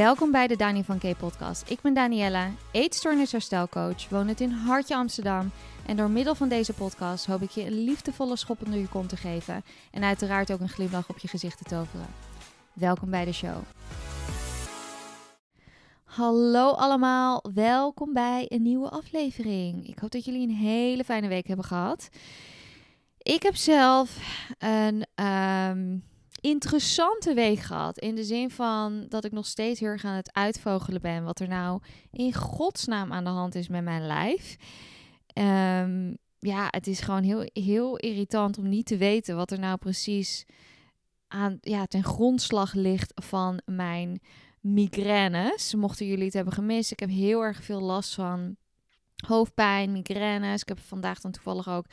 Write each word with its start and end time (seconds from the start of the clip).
Welkom 0.00 0.30
bij 0.30 0.46
de 0.46 0.56
Dani 0.56 0.84
van 0.84 0.98
K 0.98 1.16
podcast. 1.18 1.70
Ik 1.70 1.80
ben 1.80 1.94
Daniella, 1.94 2.50
eetstoornisherstelcoach, 2.72 4.08
woonend 4.08 4.40
in 4.40 4.50
Hartje 4.50 4.96
Amsterdam. 4.96 5.50
En 5.86 5.96
door 5.96 6.10
middel 6.10 6.34
van 6.34 6.48
deze 6.48 6.72
podcast 6.72 7.26
hoop 7.26 7.42
ik 7.42 7.50
je 7.50 7.66
een 7.66 7.84
liefdevolle 7.84 8.36
schop 8.36 8.64
onder 8.64 8.80
je 8.80 8.88
kont 8.88 9.08
te 9.08 9.16
geven. 9.16 9.62
En 9.90 10.04
uiteraard 10.04 10.52
ook 10.52 10.60
een 10.60 10.68
glimlach 10.68 11.08
op 11.08 11.18
je 11.18 11.28
gezicht 11.28 11.58
te 11.58 11.64
toveren. 11.64 12.06
Welkom 12.72 13.10
bij 13.10 13.24
de 13.24 13.32
show. 13.32 13.56
Hallo 16.04 16.70
allemaal, 16.70 17.44
welkom 17.54 18.12
bij 18.12 18.46
een 18.48 18.62
nieuwe 18.62 18.88
aflevering. 18.88 19.88
Ik 19.88 19.98
hoop 19.98 20.10
dat 20.10 20.24
jullie 20.24 20.48
een 20.48 20.54
hele 20.54 21.04
fijne 21.04 21.28
week 21.28 21.46
hebben 21.46 21.64
gehad. 21.64 22.08
Ik 23.18 23.42
heb 23.42 23.56
zelf 23.56 24.18
een 24.58 25.06
ehm, 25.14 25.96
interessante 26.40 27.34
week 27.34 27.58
gehad. 27.58 27.98
In 27.98 28.14
de 28.14 28.24
zin 28.24 28.50
van 28.50 29.06
dat 29.08 29.24
ik 29.24 29.32
nog 29.32 29.46
steeds 29.46 29.80
heel 29.80 29.88
erg 29.88 30.04
aan 30.04 30.14
het 30.14 30.32
uitvogelen 30.32 31.00
ben. 31.00 31.24
Wat 31.24 31.40
er 31.40 31.48
nou 31.48 31.80
in 32.10 32.34
godsnaam 32.34 33.12
aan 33.12 33.24
de 33.24 33.30
hand 33.30 33.54
is 33.54 33.68
met 33.68 33.84
mijn 33.84 34.06
lijf. 34.06 34.56
Ehm, 35.26 36.14
ja, 36.38 36.66
het 36.70 36.86
is 36.86 37.00
gewoon 37.00 37.22
heel, 37.22 37.44
heel 37.52 37.96
irritant 37.96 38.58
om 38.58 38.68
niet 38.68 38.86
te 38.86 38.96
weten 38.96 39.36
wat 39.36 39.50
er 39.50 39.58
nou 39.58 39.76
precies 39.76 40.44
aan, 41.28 41.58
ja, 41.60 41.86
ten 41.86 42.04
grondslag 42.04 42.72
ligt 42.72 43.12
van 43.14 43.60
mijn 43.64 44.20
migraines. 44.60 45.74
Mochten 45.74 46.06
jullie 46.06 46.24
het 46.24 46.34
hebben 46.34 46.52
gemist, 46.52 46.92
ik 46.92 47.00
heb 47.00 47.10
heel 47.10 47.40
erg 47.40 47.64
veel 47.64 47.80
last 47.80 48.14
van 48.14 48.56
hoofdpijn, 49.26 49.92
migraines. 49.92 50.62
Ik 50.62 50.68
heb 50.68 50.78
vandaag 50.78 51.20
dan 51.20 51.30
toevallig 51.30 51.68
ook 51.68 51.86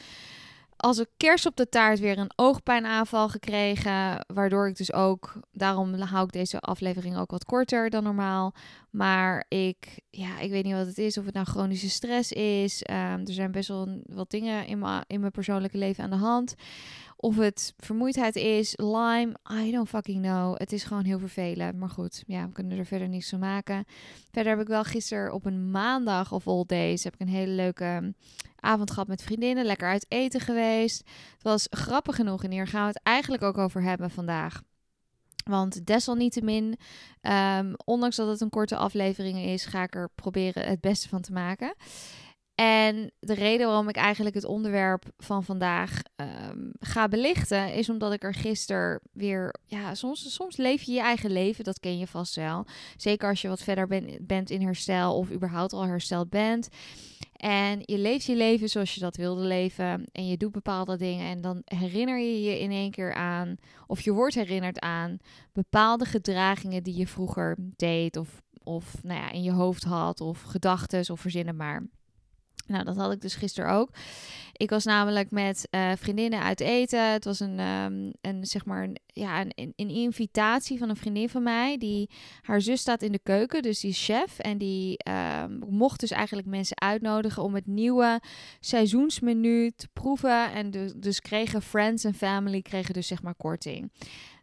als 0.77 0.98
een 0.98 1.08
kerst 1.17 1.45
op 1.45 1.55
de 1.55 1.70
taart 1.70 1.99
weer 1.99 2.17
een 2.17 2.31
oogpijnaanval 2.36 3.30
gekregen. 3.30 4.26
Waardoor 4.34 4.68
ik 4.68 4.77
dus 4.77 4.94
ook, 4.94 5.34
daarom 5.52 5.93
hou 5.93 6.26
ik 6.26 6.32
deze 6.32 6.60
aflevering 6.60 7.18
ook 7.18 7.32
wat 7.32 7.46
korter 7.46 7.90
dan 7.90 8.04
normaal. 8.04 8.54
Maar 8.90 9.46
ik, 9.48 9.99
ja, 10.10 10.40
ik 10.40 10.49
weet 10.49 10.63
niet 10.63 10.74
wat 10.74 10.85
het 10.85 10.98
is. 10.98 11.18
Of 11.18 11.26
het 11.26 11.34
nou 11.34 11.46
chronische 11.46 11.90
stress 11.90 12.32
is. 12.32 12.84
Ehm, 12.84 13.20
er 13.20 13.34
zijn 13.34 13.52
best 13.52 13.68
wel 13.68 14.02
wat 14.05 14.29
dingen 14.29 14.68
in 14.68 14.79
mijn, 14.79 15.04
in 15.07 15.20
mijn 15.20 15.32
persoonlijke 15.32 15.77
leven 15.77 16.04
aan 16.04 16.10
de 16.10 16.15
hand. 16.15 16.55
Of 17.20 17.35
het 17.35 17.73
vermoeidheid 17.77 18.35
is, 18.35 18.73
Lyme, 18.76 19.35
I 19.51 19.71
don't 19.71 19.90
fucking 19.90 20.21
know. 20.21 20.57
Het 20.57 20.71
is 20.71 20.84
gewoon 20.84 21.04
heel 21.04 21.20
vervelend. 21.20 21.77
Maar 21.77 21.90
goed, 21.90 22.24
ja, 22.27 22.46
we 22.46 22.51
kunnen 22.51 22.77
er 22.77 22.85
verder 22.85 23.07
niets 23.07 23.29
van 23.29 23.40
maken. 23.40 23.85
Verder 24.32 24.51
heb 24.51 24.62
ik 24.62 24.68
wel 24.68 24.84
gisteren 24.84 25.34
op 25.34 25.46
een 25.46 25.71
maandag 25.71 26.32
of 26.32 26.48
all 26.48 26.63
days... 26.68 27.04
heb 27.04 27.13
ik 27.13 27.20
een 27.20 27.27
hele 27.27 27.51
leuke 27.51 28.13
avond 28.59 28.91
gehad 28.91 29.07
met 29.07 29.24
vriendinnen. 29.24 29.65
Lekker 29.65 29.87
uit 29.87 30.05
eten 30.09 30.40
geweest. 30.40 30.98
Het 31.34 31.43
was 31.43 31.68
grappig 31.70 32.15
genoeg 32.15 32.43
en 32.43 32.51
hier 32.51 32.68
gaan 32.68 32.82
we 32.82 32.87
het 32.87 33.01
eigenlijk 33.04 33.43
ook 33.43 33.57
over 33.57 33.81
hebben 33.81 34.09
vandaag. 34.09 34.62
Want 35.43 35.85
desalniettemin, 35.85 36.77
um, 37.21 37.74
ondanks 37.85 38.15
dat 38.15 38.27
het 38.27 38.41
een 38.41 38.49
korte 38.49 38.76
aflevering 38.76 39.37
is, 39.37 39.65
ga 39.65 39.84
ik 39.84 39.96
er 39.96 40.09
proberen 40.15 40.68
het 40.68 40.81
beste 40.81 41.09
van 41.09 41.21
te 41.21 41.31
maken. 41.31 41.74
En 42.60 43.12
de 43.20 43.34
reden 43.34 43.68
waarom 43.68 43.90
ik 43.90 43.96
eigenlijk 43.96 44.36
het 44.36 44.46
onderwerp 44.46 45.04
van 45.18 45.44
vandaag 45.44 46.02
um, 46.16 46.72
ga 46.80 47.08
belichten, 47.08 47.74
is 47.74 47.90
omdat 47.90 48.14
ik 48.14 48.24
er 48.24 48.34
gisteren 48.34 48.99
weer. 49.12 49.55
Ja, 49.66 49.96
soms, 49.96 50.34
soms 50.34 50.58
leef 50.58 50.82
je 50.82 50.91
je 50.91 50.99
eigen 50.99 51.32
leven, 51.32 51.64
dat 51.64 51.80
ken 51.80 51.98
je 51.98 52.08
vast 52.08 52.36
wel. 52.36 52.66
Zeker 52.96 53.30
als 53.30 53.41
je 53.41 53.48
wat 53.48 53.62
verder 53.62 53.88
ben, 53.88 54.18
bent 54.22 54.49
in 54.49 54.62
herstel 54.62 55.18
of 55.18 55.32
überhaupt 55.32 55.74
al 55.74 55.86
hersteld 55.86 56.30
bent. 56.30 56.70
En 57.34 57.80
je 57.86 57.98
leeft 57.98 58.26
je 58.26 58.36
leven 58.36 58.70
zoals 58.70 58.94
je 58.94 58.99
dat 58.99 59.16
wilde 59.16 59.42
leven. 59.42 60.05
En 60.12 60.27
je 60.27 60.38
doet 60.38 60.52
bepaalde 60.52 60.98
dingen. 60.98 61.27
En 61.27 61.42
dan 61.42 61.62
herinner 61.66 62.20
je 62.20 62.42
je 62.42 62.60
in 62.60 62.71
één 62.71 62.92
keer 62.92 63.14
aan. 63.14 63.55
Of 63.88 64.02
je 64.02 64.12
wordt 64.12 64.36
herinnerd 64.36 64.80
aan 64.80 65.18
bepaalde 65.53 66.06
gedragingen 66.06 66.84
die 66.84 66.97
je 66.97 67.08
vroeger 67.08 67.58
deed. 67.75 68.18
Of, 68.18 68.42
of 68.64 69.03
nou 69.03 69.19
ja, 69.19 69.31
in 69.31 69.44
je 69.44 69.52
hoofd 69.52 69.84
had. 69.84 70.22
Of 70.22 70.42
gedachten 70.42 71.10
of 71.10 71.20
verzinnen 71.20 71.56
maar. 71.56 71.88
Nou, 72.68 72.84
dat 72.84 72.96
had 72.96 73.12
ik 73.12 73.22
dus 73.22 73.36
gisteren 73.36 73.72
ook. 73.72 73.90
Ik 74.54 74.70
was 74.70 74.86
namelijk 74.86 75.32
met 75.32 75.68
uh, 75.72 75.92
vriendinnen 75.96 76.42
uit 76.42 76.60
eten. 76.60 77.12
Het 77.12 77.26
was 77.26 77.40
een, 77.40 77.60
um, 77.60 78.12
een 78.22 78.46
zeg 78.46 78.66
maar, 78.66 78.84
een, 78.84 78.98
ja, 79.06 79.42
een, 79.42 79.74
een, 79.76 79.90
invitatie 79.90 80.78
van 80.78 80.90
een 80.90 80.96
vriendin 80.96 81.30
van 81.30 81.44
mij. 81.44 81.78
Die, 81.78 82.10
haar 82.42 82.62
zus 82.62 82.82
staat 82.82 83.02
in 83.02 83.12
de 83.12 83.20
keuken, 83.24 83.62
dus 83.62 83.80
die 83.80 83.94
chef. 83.94 84.40
En 84.40 84.58
die 84.58 85.00
um, 85.44 85.60
mocht 85.70 86.00
dus 86.00 86.12
eigenlijk 86.12 86.48
mensen 86.48 86.82
uitnodigen 86.82 87.44
om 87.44 87.56
het 87.56 87.68
nieuwe 87.68 88.22
seizoensmenu 88.60 89.72
te 89.76 89.88
proeven. 89.94 90.52
En 90.54 90.72
dus, 90.72 90.94
dus 90.96 91.22
kregen 91.22 91.62
friends 91.62 92.04
en 92.04 92.14
family 92.14 92.62
kregen 92.62 92.94
dus 92.94 93.08
zeg 93.08 93.22
maar 93.22 93.36
korting 93.36 93.92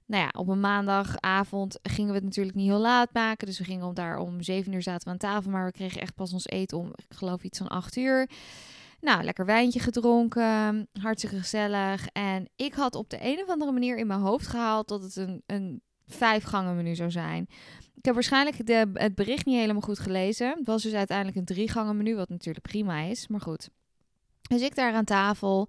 nou 0.06 0.22
ja, 0.22 0.40
op 0.40 0.48
een 0.48 0.60
maandagavond 0.60 1.78
gingen 1.82 2.10
we 2.10 2.16
het 2.16 2.24
natuurlijk 2.24 2.56
niet 2.56 2.68
heel 2.68 2.78
laat 2.78 3.12
maken. 3.12 3.46
Dus 3.46 3.58
we 3.58 3.64
gingen 3.64 3.86
om 3.86 3.94
daar 3.94 4.18
om 4.18 4.42
zeven 4.42 4.72
uur 4.72 4.82
zaten 4.82 5.04
we 5.04 5.10
aan 5.10 5.18
tafel. 5.18 5.50
Maar 5.50 5.64
we 5.64 5.72
kregen 5.72 6.00
echt 6.00 6.14
pas 6.14 6.32
ons 6.32 6.46
eten 6.46 6.78
om, 6.78 6.86
ik 6.86 7.16
geloof 7.16 7.42
iets 7.42 7.58
van 7.58 7.68
acht 7.68 7.96
uur. 7.96 8.28
Nou, 9.00 9.22
lekker 9.22 9.46
wijntje 9.46 9.80
gedronken. 9.80 10.88
Hartstikke 11.00 11.38
gezellig. 11.38 12.06
En 12.06 12.48
ik 12.56 12.74
had 12.74 12.94
op 12.94 13.10
de 13.10 13.18
een 13.20 13.42
of 13.42 13.48
andere 13.48 13.72
manier 13.72 13.96
in 13.96 14.06
mijn 14.06 14.20
hoofd 14.20 14.46
gehaald 14.46 14.88
dat 14.88 15.02
het 15.02 15.16
een, 15.16 15.42
een 15.46 15.82
vijf 16.06 16.44
gangen 16.44 16.76
menu 16.76 16.94
zou 16.94 17.10
zijn. 17.10 17.46
Ik 17.94 18.04
heb 18.04 18.14
waarschijnlijk 18.14 18.66
de, 18.66 18.90
het 18.92 19.14
bericht 19.14 19.46
niet 19.46 19.58
helemaal 19.58 19.82
goed 19.82 19.98
gelezen. 19.98 20.48
Het 20.56 20.66
was 20.66 20.82
dus 20.82 20.92
uiteindelijk 20.92 21.36
een 21.36 21.44
drie 21.44 21.68
gangen 21.68 21.96
menu, 21.96 22.14
wat 22.14 22.28
natuurlijk 22.28 22.66
prima 22.66 23.00
is. 23.00 23.28
Maar 23.28 23.40
goed. 23.40 23.68
Dus 24.48 24.60
ik 24.60 24.74
daar 24.74 24.92
aan 24.92 25.04
tafel. 25.04 25.68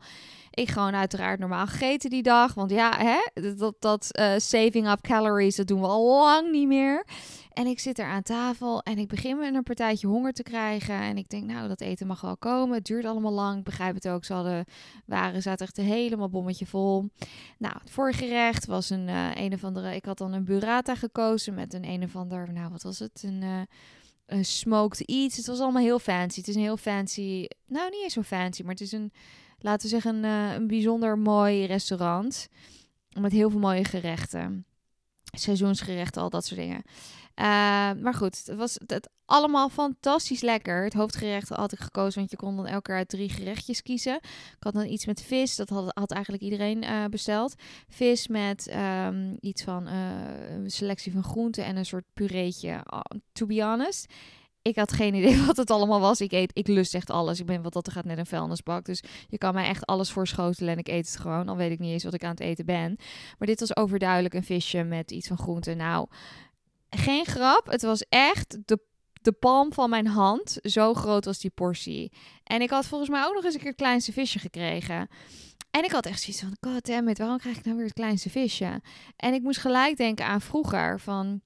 Ik 0.50 0.70
gewoon 0.70 0.96
uiteraard 0.96 1.40
normaal 1.40 1.68
gegeten 1.68 2.10
die 2.10 2.24
dag. 2.24 2.54
Want 2.54 2.72
ja, 2.72 2.98
hè, 2.98 3.52
dat, 3.56 3.76
dat 3.80 4.08
uh, 4.20 4.34
saving 4.38 4.90
up 4.90 5.02
calories, 5.02 5.56
dat 5.56 5.68
doen 5.68 5.82
we 5.82 5.88
al 5.88 6.08
lang 6.08 6.52
niet 6.52 6.68
meer. 6.68 7.06
En 7.54 7.68
ik 7.68 7.80
zit 7.80 8.00
er 8.00 8.06
aan 8.06 8.22
tafel 8.22 8.82
en 8.82 8.98
ik 8.98 9.08
begin 9.08 9.38
met 9.38 9.54
een 9.54 9.64
partijtje 9.64 10.08
honger 10.08 10.34
te 10.34 10.44
krijgen. 10.44 10.96
En 10.96 11.18
ik 11.18 11.30
denk, 11.30 11.44
nou, 11.44 11.68
dat 11.68 11.82
eten 11.82 12.08
mag 12.08 12.22
wel 12.22 12.38
komen. 12.38 12.76
Het 12.76 12.86
duurt 12.86 13.06
allemaal 13.06 13.32
lang. 13.32 13.58
Ik 13.58 13.64
begrijp 13.64 13.96
het 13.96 14.08
ook. 14.08 14.26
Ze 14.26 14.34
hadden, 14.34 14.66
waren, 15.06 15.42
zaten 15.42 15.66
echt 15.66 15.78
helemaal 15.78 16.30
bommetje 16.30 16.66
vol. 16.66 17.10
Nou, 17.58 17.76
het 17.80 17.90
voorgerecht 17.90 18.66
was 18.66 18.90
een 18.90 19.08
uh, 19.08 19.36
een 19.36 19.54
of 19.54 19.64
andere... 19.64 19.96
Ik 19.96 20.06
had 20.06 20.18
dan 20.18 20.34
een 20.34 20.46
burrata 20.46 20.96
gekozen 20.96 21.54
met 21.54 21.74
een 21.74 21.86
een 21.86 22.04
of 22.04 22.16
ander... 22.16 22.54
Nou, 22.54 22.72
wat 22.72 22.84
was 22.84 23.00
het? 23.00 23.24
Een... 23.26 23.42
Uh, 23.42 23.62
een 24.26 24.46
smoked 24.46 25.00
iets. 25.00 25.38
Het 25.38 25.46
was 25.46 25.60
allemaal 25.60 25.82
heel 25.82 26.00
fancy. 26.00 26.40
Het 26.40 26.48
is 26.48 26.56
een 26.56 26.62
heel 26.62 26.78
fancy... 26.78 27.46
Nou, 27.68 27.90
niet 27.90 28.04
eens 28.04 28.14
zo 28.14 28.22
fancy, 28.22 28.62
maar 28.62 28.72
het 28.72 28.82
is 28.82 28.92
een 28.92 29.12
laten 29.66 29.82
we 29.82 29.88
zeggen, 29.88 30.16
een, 30.16 30.24
uh, 30.24 30.54
een 30.54 30.68
bijzonder 30.68 31.18
mooi 31.18 31.66
restaurant. 31.66 32.48
Met 33.20 33.32
heel 33.32 33.50
veel 33.50 33.60
mooie 33.60 33.84
gerechten. 33.84 34.66
Seizoensgerechten, 35.24 36.22
al 36.22 36.30
dat 36.30 36.46
soort 36.46 36.60
dingen. 36.60 36.84
Uh, 37.40 37.46
maar 38.02 38.14
goed, 38.14 38.46
het 38.46 38.58
was 38.58 38.80
het 38.86 39.10
allemaal 39.26 39.70
fantastisch 39.70 40.42
lekker. 40.42 40.84
Het 40.84 40.94
hoofdgerecht 40.94 41.50
had 41.50 41.72
ik 41.72 41.80
gekozen, 41.80 42.20
want 42.20 42.32
je 42.32 42.38
kon 42.38 42.56
dan 42.56 42.68
elke 42.68 42.92
uit 42.92 43.10
drie 43.10 43.30
gerechtjes 43.30 43.82
kiezen. 43.82 44.16
Ik 44.16 44.58
had 44.60 44.74
dan 44.74 44.86
iets 44.86 45.06
met 45.06 45.22
vis, 45.22 45.56
dat 45.56 45.70
had, 45.70 46.12
eigenlijk 46.12 46.44
iedereen 46.44 46.84
uh, 46.84 47.06
besteld. 47.06 47.56
Vis 47.88 48.28
met 48.28 48.76
um, 49.06 49.38
iets 49.40 49.64
van 49.64 49.88
een 49.88 50.72
selectie 50.72 51.12
van 51.12 51.24
groenten 51.24 51.66
en 51.66 51.76
een 51.76 51.86
soort 51.86 52.06
pureetje. 52.14 52.84
to 53.32 53.46
be 53.46 53.64
honest, 53.64 54.14
ik 54.68 54.76
had 54.76 54.92
geen 54.92 55.14
idee 55.24 55.46
wat 55.46 55.58
het 55.58 55.72
allemaal 55.72 56.00
was. 56.00 56.22
Ik 56.22 56.32
eet, 56.32 56.52
ik 56.54 56.68
lust 56.68 56.96
echt 56.96 57.10
alles. 57.10 57.40
Ik 57.40 57.46
ben 57.46 57.62
wat 57.62 57.74
dat 57.74 57.86
er 57.86 57.92
gaat 57.92 58.06
net 58.06 58.18
een 58.18 58.26
vuilnisbak. 58.26 58.86
Dus 58.86 59.04
je 59.28 59.38
kan 59.38 59.54
mij 59.54 59.68
echt 59.68 59.86
alles 59.86 60.12
voorschotelen 60.12 60.74
en 60.74 60.80
ik 60.80 60.88
eet 60.88 61.08
het 61.08 61.18
gewoon. 61.18 61.46
Dan 61.46 61.58
weet 61.58 61.72
ik 61.72 61.80
niet 61.80 61.92
eens 61.92 62.04
wat 62.04 62.14
ik 62.14 62.24
aan 62.24 62.30
het 62.30 62.40
eten 62.40 62.66
ben. 62.66 62.96
Maar 63.38 63.48
dit 63.48 63.60
was 63.60 63.76
overduidelijk 63.76 64.34
een 64.34 64.44
visje 64.44 64.84
met 64.84 65.12
iets 65.12 65.28
van 65.28 65.38
groente. 65.38 65.74
Nou, 65.74 66.08
geen 66.98 67.26
grap. 67.26 67.68
Het 67.68 67.82
was 67.82 68.06
echt 68.10 68.58
de 68.66 68.80
de 69.26 69.32
palm 69.32 69.74
van 69.74 69.90
mijn 69.90 70.08
hand. 70.08 70.58
Zo 70.62 70.94
groot 70.94 71.26
was 71.26 71.40
die 71.40 71.52
portie. 71.52 72.12
En 72.44 72.62
ik 72.62 72.70
had 72.70 72.86
volgens 72.86 73.10
mij 73.10 73.26
ook 73.26 73.34
nog 73.34 73.44
eens 73.44 73.54
een 73.54 73.60
keer 73.60 73.70
het 73.70 73.78
kleinste 73.78 74.12
visje 74.12 74.40
gekregen. 74.40 75.08
En 75.72 75.84
ik 75.84 75.92
had 75.92 76.06
echt 76.06 76.22
zoiets 76.22 76.42
van, 76.42 76.72
god 76.72 76.86
damn 76.86 77.08
it, 77.08 77.18
waarom 77.18 77.38
krijg 77.38 77.58
ik 77.58 77.64
nou 77.66 77.78
weer 77.78 77.86
het 77.86 77.96
kleinste 77.96 78.30
visje? 78.30 78.82
En 79.16 79.34
ik 79.34 79.42
moest 79.42 79.60
gelijk 79.60 79.98
denken 79.98 80.26
aan 80.26 80.42
vroeger, 80.42 81.00
van 81.00 81.42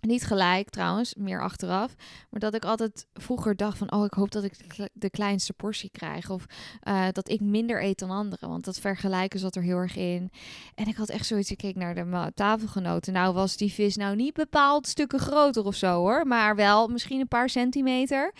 niet 0.00 0.24
gelijk 0.24 0.70
trouwens, 0.70 1.14
meer 1.14 1.42
achteraf. 1.42 1.94
Maar 2.30 2.40
dat 2.40 2.54
ik 2.54 2.64
altijd 2.64 3.06
vroeger 3.14 3.56
dacht 3.56 3.78
van... 3.78 3.92
oh, 3.92 4.04
ik 4.04 4.12
hoop 4.12 4.30
dat 4.30 4.44
ik 4.44 4.52
de 4.92 5.10
kleinste 5.10 5.52
portie 5.52 5.90
krijg. 5.90 6.30
Of 6.30 6.46
uh, 6.88 7.06
dat 7.12 7.28
ik 7.28 7.40
minder 7.40 7.82
eet 7.82 7.98
dan 7.98 8.10
anderen. 8.10 8.48
Want 8.48 8.64
dat 8.64 8.78
vergelijken 8.78 9.40
zat 9.40 9.56
er 9.56 9.62
heel 9.62 9.76
erg 9.76 9.96
in. 9.96 10.30
En 10.74 10.86
ik 10.86 10.96
had 10.96 11.08
echt 11.08 11.26
zoiets... 11.26 11.50
Ik 11.50 11.56
keek 11.56 11.76
naar 11.76 11.94
de 11.94 12.32
tafelgenoten. 12.34 13.12
Nou 13.12 13.34
was 13.34 13.56
die 13.56 13.72
vis 13.72 13.96
nou 13.96 14.16
niet 14.16 14.34
bepaald 14.34 14.86
stukken 14.86 15.18
groter 15.18 15.64
of 15.64 15.74
zo 15.74 15.98
hoor. 15.98 16.26
Maar 16.26 16.56
wel 16.56 16.88
misschien 16.88 17.20
een 17.20 17.28
paar 17.28 17.48
centimeter. 17.48 18.32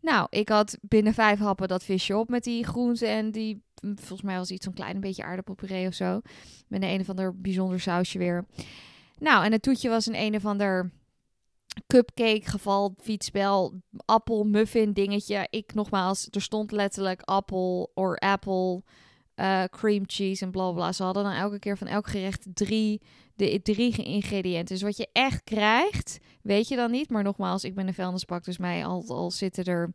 Nou, 0.00 0.26
ik 0.30 0.48
had 0.48 0.78
binnen 0.80 1.14
vijf 1.14 1.38
happen 1.38 1.68
dat 1.68 1.84
visje 1.84 2.16
op 2.16 2.28
met 2.28 2.44
die 2.44 2.66
groenten 2.66 3.08
en 3.08 3.30
die... 3.30 3.62
Volgens 3.94 4.22
mij 4.22 4.36
was 4.36 4.50
iets 4.50 4.64
zo'n 4.64 4.74
klein 4.74 5.00
beetje 5.00 5.24
aardappelpuree 5.24 5.86
of 5.86 5.94
zo. 5.94 6.20
Met 6.68 6.82
een 6.82 6.88
een 6.88 7.00
of 7.00 7.08
ander 7.08 7.40
bijzonder 7.40 7.80
sausje 7.80 8.18
weer. 8.18 8.44
Nou, 9.22 9.44
en 9.44 9.52
het 9.52 9.62
toetje 9.62 9.88
was 9.88 10.06
een 10.06 10.20
een 10.20 10.34
of 10.34 10.46
ander 10.46 10.90
cupcake 11.86 12.42
geval, 12.44 12.94
fietsspel, 13.00 13.80
appel, 14.04 14.44
muffin 14.44 14.92
dingetje. 14.92 15.46
Ik 15.50 15.74
nogmaals, 15.74 16.28
er 16.30 16.42
stond 16.42 16.72
letterlijk 16.72 17.22
appel 17.22 17.90
or 17.94 18.16
apple 18.16 18.82
uh, 19.36 19.64
cream 19.64 20.02
cheese 20.06 20.44
en 20.44 20.50
bla 20.50 20.72
bla. 20.72 20.92
Ze 20.92 21.02
hadden 21.02 21.22
dan 21.24 21.32
elke 21.32 21.58
keer 21.58 21.78
van 21.78 21.86
elk 21.86 22.06
gerecht 22.06 22.46
drie, 22.54 23.00
de, 23.34 23.60
drie 23.62 24.04
ingrediënten. 24.04 24.74
Dus 24.74 24.82
wat 24.82 24.96
je 24.96 25.08
echt 25.12 25.44
krijgt, 25.44 26.18
weet 26.42 26.68
je 26.68 26.76
dan 26.76 26.90
niet. 26.90 27.10
Maar 27.10 27.22
nogmaals, 27.22 27.64
ik 27.64 27.74
ben 27.74 27.86
een 27.86 27.94
vuilnisbak, 27.94 28.44
dus 28.44 28.58
mij 28.58 28.84
al, 28.86 29.04
al 29.08 29.30
zitten 29.30 29.64
er 29.64 29.92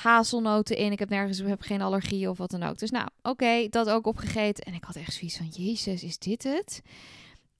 hazelnoten 0.00 0.76
in. 0.76 0.92
Ik 0.92 0.98
heb 0.98 1.08
nergens 1.08 1.38
heb 1.38 1.62
geen 1.62 1.82
allergie 1.82 2.30
of 2.30 2.38
wat 2.38 2.50
dan 2.50 2.62
ook. 2.62 2.78
Dus 2.78 2.90
nou, 2.90 3.08
oké, 3.22 3.68
dat 3.68 3.90
ook 3.90 4.06
opgegeten. 4.06 4.64
En 4.64 4.74
ik 4.74 4.84
had 4.84 4.96
echt 4.96 5.12
zoiets 5.12 5.36
van, 5.36 5.46
jezus, 5.46 6.02
is 6.02 6.18
dit 6.18 6.42
het? 6.42 6.82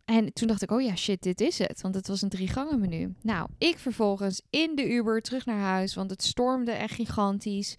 En 0.08 0.32
toen 0.32 0.48
dacht 0.48 0.62
ik, 0.62 0.70
oh 0.70 0.82
ja, 0.82 0.96
shit, 0.96 1.22
dit 1.22 1.40
is 1.40 1.58
het. 1.58 1.80
Want 1.80 1.94
het 1.94 2.08
was 2.08 2.22
een 2.22 2.28
drie 2.28 2.48
gangen 2.48 2.80
menu. 2.80 3.14
Nou, 3.22 3.48
ik 3.58 3.78
vervolgens 3.78 4.42
in 4.50 4.74
de 4.74 4.90
Uber 4.90 5.22
terug 5.22 5.46
naar 5.46 5.58
huis, 5.58 5.94
want 5.94 6.10
het 6.10 6.22
stormde 6.22 6.72
echt 6.72 6.94
gigantisch. 6.94 7.74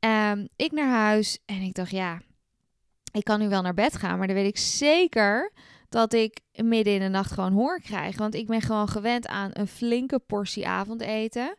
Um, 0.00 0.48
ik 0.56 0.72
naar 0.72 0.88
huis 0.88 1.38
en 1.46 1.60
ik 1.60 1.74
dacht, 1.74 1.90
ja, 1.90 2.20
ik 3.12 3.24
kan 3.24 3.40
nu 3.40 3.48
wel 3.48 3.62
naar 3.62 3.74
bed 3.74 3.96
gaan, 3.96 4.18
maar 4.18 4.26
dan 4.26 4.36
weet 4.36 4.48
ik 4.48 4.58
zeker 4.58 5.52
dat 5.88 6.12
ik 6.12 6.40
midden 6.54 6.94
in 6.94 7.00
de 7.00 7.08
nacht 7.08 7.32
gewoon 7.32 7.52
honger 7.52 7.80
krijg. 7.80 8.16
Want 8.16 8.34
ik 8.34 8.46
ben 8.46 8.60
gewoon 8.60 8.88
gewend 8.88 9.26
aan 9.26 9.50
een 9.52 9.68
flinke 9.68 10.18
portie 10.18 10.66
avondeten. 10.66 11.56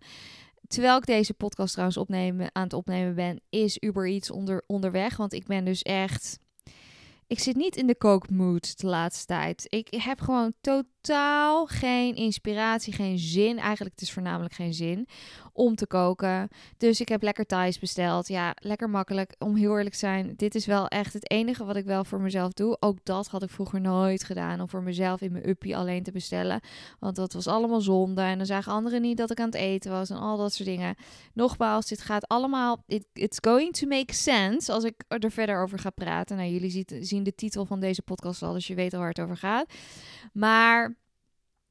Terwijl 0.68 0.98
ik 0.98 1.06
deze 1.06 1.34
podcast 1.34 1.72
trouwens 1.72 2.00
opnemen, 2.00 2.50
aan 2.56 2.64
het 2.64 2.74
opnemen 2.74 3.16
ben, 3.16 3.42
is 3.50 3.78
Uber 3.80 4.08
iets 4.08 4.32
onder, 4.32 4.64
onderweg. 4.68 5.18
Want 5.18 5.34
ik 5.34 5.46
ben 5.46 5.66
dus 5.66 5.82
echt 5.82 6.40
ik 7.34 7.40
zit 7.40 7.56
niet 7.56 7.76
in 7.76 7.88
de 7.88 7.96
kookmood 7.96 8.80
de 8.80 8.88
laatste 8.88 9.26
tijd. 9.26 9.66
Ik 9.70 9.88
heb 9.90 10.20
gewoon 10.22 10.54
totaal 10.62 10.92
geen 11.66 12.16
inspiratie, 12.16 12.94
geen 12.94 13.20
zin. 13.20 13.58
Eigenlijk, 13.58 13.92
het 13.92 14.02
is 14.02 14.12
voornamelijk 14.12 14.54
geen 14.54 14.74
zin 14.74 15.08
om 15.54 15.76
te 15.76 15.88
koken. 15.88 16.50
Dus 16.78 17.02
ik 17.02 17.10
heb 17.10 17.22
lekker 17.22 17.46
Thais 17.46 17.80
besteld. 17.80 18.28
Ja, 18.28 18.56
lekker 18.60 18.90
makkelijk. 18.90 19.36
Om 19.40 19.56
heel 19.56 19.78
eerlijk 19.78 19.92
te 19.92 19.98
zijn, 19.98 20.34
dit 20.36 20.56
is 20.56 20.66
wel 20.66 20.88
echt 20.88 21.14
het 21.14 21.30
enige 21.32 21.66
wat 21.66 21.76
ik 21.76 21.86
wel 21.86 22.04
voor 22.04 22.22
mezelf 22.22 22.54
doe. 22.54 22.78
Ook 22.80 22.98
dat 23.04 23.28
had 23.28 23.44
ik 23.44 23.50
vroeger 23.50 23.82
nooit 23.82 24.24
gedaan. 24.24 24.62
Om 24.62 24.70
voor 24.70 24.84
mezelf 24.84 25.22
in 25.22 25.32
mijn 25.32 25.50
uppie 25.50 25.78
alleen 25.78 26.04
te 26.04 26.12
bestellen. 26.12 26.60
Want 27.00 27.16
dat 27.16 27.34
was 27.34 27.48
allemaal 27.48 27.82
zonde. 27.82 28.22
En 28.22 28.38
dan 28.38 28.46
zagen 28.46 28.72
anderen 28.72 29.02
niet 29.02 29.18
dat 29.18 29.32
ik 29.32 29.40
aan 29.40 29.46
het 29.46 29.56
eten 29.56 29.92
was. 29.92 30.10
En 30.10 30.18
al 30.18 30.38
dat 30.38 30.54
soort 30.54 30.70
dingen. 30.70 30.96
Nogmaals, 31.34 31.88
dit 31.88 32.02
gaat 32.02 32.28
allemaal... 32.28 32.84
It, 32.88 33.06
it's 33.14 33.38
going 33.42 33.74
to 33.74 33.88
make 33.88 34.14
sense 34.14 34.72
als 34.72 34.84
ik 34.84 35.04
er 35.08 35.32
verder 35.32 35.62
over 35.62 35.80
ga 35.80 35.90
praten. 35.90 36.38
Nou, 36.38 36.50
jullie 36.50 36.70
ziet, 36.70 36.96
zien 37.00 37.24
de 37.24 37.36
titel 37.36 37.66
van 37.66 37.80
deze 37.80 38.02
podcast 38.02 38.42
al. 38.42 38.54
Dus 38.54 38.68
je 38.68 38.76
weet 38.76 38.94
al 38.94 39.00
waar 39.00 39.10
het 39.10 39.22
over 39.22 39.38
gaat. 39.38 39.74
Maar... 40.34 40.93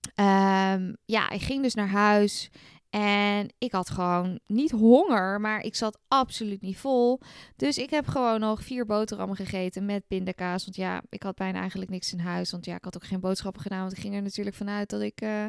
Um, 0.07 0.97
ja, 1.05 1.31
ik 1.31 1.43
ging 1.43 1.63
dus 1.63 1.75
naar 1.75 1.89
huis 1.89 2.51
en 2.91 3.53
ik 3.59 3.73
had 3.73 3.91
gewoon 3.91 4.41
niet 4.47 4.71
honger, 4.71 5.41
maar 5.41 5.61
ik 5.61 5.75
zat 5.75 5.99
absoluut 6.09 6.61
niet 6.61 6.79
vol. 6.79 7.21
Dus 7.57 7.79
ik 7.79 7.91
heb 7.91 8.07
gewoon 8.07 8.41
nog 8.41 8.63
vier 8.63 8.87
boterhammen 8.87 9.37
gegeten 9.37 9.85
met 9.85 10.07
pindakaas. 10.07 10.65
Want 10.65 10.77
ja, 10.77 11.03
ik 11.09 11.23
had 11.23 11.35
bijna 11.35 11.61
eigenlijk 11.61 11.91
niks 11.91 12.13
in 12.13 12.19
huis. 12.19 12.51
Want 12.51 12.65
ja, 12.65 12.77
ik 12.77 12.85
had 12.85 12.97
ook 12.97 13.05
geen 13.05 13.21
boodschappen 13.21 13.63
gedaan. 13.63 13.81
Want 13.81 13.93
ik 13.93 13.99
ging 13.99 14.15
er 14.15 14.23
natuurlijk 14.23 14.57
vanuit 14.57 14.91
dat 14.91 15.01
ik 15.01 15.23
uh, 15.23 15.47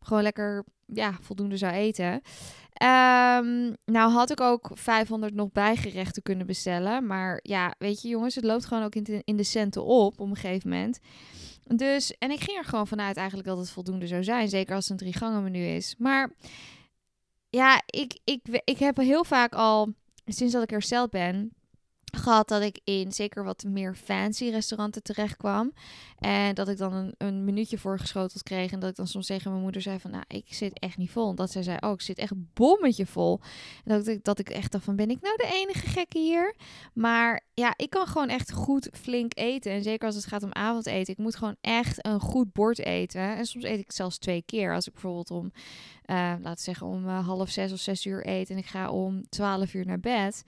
gewoon 0.00 0.22
lekker 0.22 0.64
ja, 0.86 1.18
voldoende 1.20 1.56
zou 1.56 1.72
eten. 1.72 2.12
Um, 2.82 3.76
nou 3.84 4.12
had 4.12 4.30
ik 4.30 4.40
ook 4.40 4.70
500 4.74 5.34
nog 5.34 5.52
bijgerechten 5.52 6.22
kunnen 6.22 6.46
bestellen. 6.46 7.06
Maar 7.06 7.40
ja, 7.42 7.74
weet 7.78 8.02
je 8.02 8.08
jongens, 8.08 8.34
het 8.34 8.44
loopt 8.44 8.66
gewoon 8.66 8.82
ook 8.82 8.94
in 8.94 9.02
de, 9.02 9.22
in 9.24 9.36
de 9.36 9.42
centen 9.42 9.84
op 9.84 10.20
op 10.20 10.28
een 10.28 10.36
gegeven 10.36 10.70
moment. 10.70 10.98
Dus, 11.62 12.18
en 12.18 12.30
ik 12.30 12.40
ging 12.40 12.58
er 12.58 12.64
gewoon 12.64 12.86
vanuit 12.86 13.16
eigenlijk 13.16 13.48
dat 13.48 13.58
het 13.58 13.70
voldoende 13.70 14.06
zou 14.06 14.24
zijn. 14.24 14.48
Zeker 14.48 14.74
als 14.74 14.88
het 14.88 14.92
een 14.92 15.06
drie 15.06 15.20
gangen 15.20 15.42
menu 15.42 15.64
is. 15.64 15.94
Maar 15.98 16.30
ja, 17.50 17.82
ik, 17.86 18.18
ik, 18.24 18.60
ik 18.64 18.78
heb 18.78 18.96
heel 18.96 19.24
vaak 19.24 19.54
al, 19.54 19.92
sinds 20.24 20.52
dat 20.52 20.62
ik 20.62 20.70
hersteld 20.70 21.10
ben, 21.10 21.55
gehad 22.16 22.48
dat 22.48 22.62
ik 22.62 22.80
in 22.84 23.12
zeker 23.12 23.44
wat 23.44 23.64
meer 23.64 23.94
fancy 23.94 24.50
restauranten 24.50 25.02
terecht 25.02 25.36
kwam. 25.36 25.72
En 26.18 26.54
dat 26.54 26.68
ik 26.68 26.78
dan 26.78 26.92
een, 26.92 27.14
een 27.18 27.44
minuutje 27.44 27.78
voorgeschoteld 27.78 28.42
kreeg. 28.42 28.72
En 28.72 28.80
dat 28.80 28.90
ik 28.90 28.96
dan 28.96 29.06
soms 29.06 29.26
tegen 29.26 29.50
mijn 29.50 29.62
moeder 29.62 29.82
zei 29.82 30.00
van, 30.00 30.10
nou, 30.10 30.24
ik 30.28 30.44
zit 30.48 30.78
echt 30.78 30.96
niet 30.96 31.10
vol. 31.10 31.30
En 31.30 31.34
dat 31.34 31.50
zij 31.50 31.62
zei, 31.62 31.76
oh, 31.80 31.92
ik 31.92 32.00
zit 32.00 32.18
echt 32.18 32.32
bommetje 32.54 33.06
vol. 33.06 33.40
En 33.84 33.96
dat 33.96 34.06
ik, 34.06 34.24
dat 34.24 34.38
ik 34.38 34.48
echt 34.48 34.72
dacht 34.72 34.84
van, 34.84 34.96
ben 34.96 35.10
ik 35.10 35.20
nou 35.20 35.36
de 35.36 35.50
enige 35.52 35.86
gekke 35.86 36.18
hier? 36.18 36.54
Maar 36.92 37.44
ja, 37.54 37.74
ik 37.76 37.90
kan 37.90 38.06
gewoon 38.06 38.28
echt 38.28 38.52
goed 38.52 38.88
flink 38.92 39.38
eten. 39.38 39.72
En 39.72 39.82
zeker 39.82 40.06
als 40.06 40.14
het 40.14 40.26
gaat 40.26 40.42
om 40.42 40.52
avondeten. 40.52 41.12
Ik 41.12 41.18
moet 41.18 41.36
gewoon 41.36 41.56
echt 41.60 42.06
een 42.06 42.20
goed 42.20 42.52
bord 42.52 42.78
eten. 42.78 43.36
En 43.36 43.46
soms 43.46 43.64
eet 43.64 43.80
ik 43.80 43.92
zelfs 43.92 44.18
twee 44.18 44.42
keer. 44.46 44.74
Als 44.74 44.86
ik 44.86 44.92
bijvoorbeeld 44.92 45.30
om, 45.30 45.52
uh, 46.06 46.34
laten 46.42 46.64
zeggen, 46.64 46.86
om 46.86 47.04
uh, 47.04 47.26
half 47.26 47.50
zes 47.50 47.72
of 47.72 47.78
zes 47.78 48.06
uur 48.06 48.28
eet. 48.28 48.50
En 48.50 48.56
ik 48.56 48.66
ga 48.66 48.90
om 48.90 49.28
twaalf 49.28 49.74
uur 49.74 49.86
naar 49.86 50.00
bed 50.00 50.44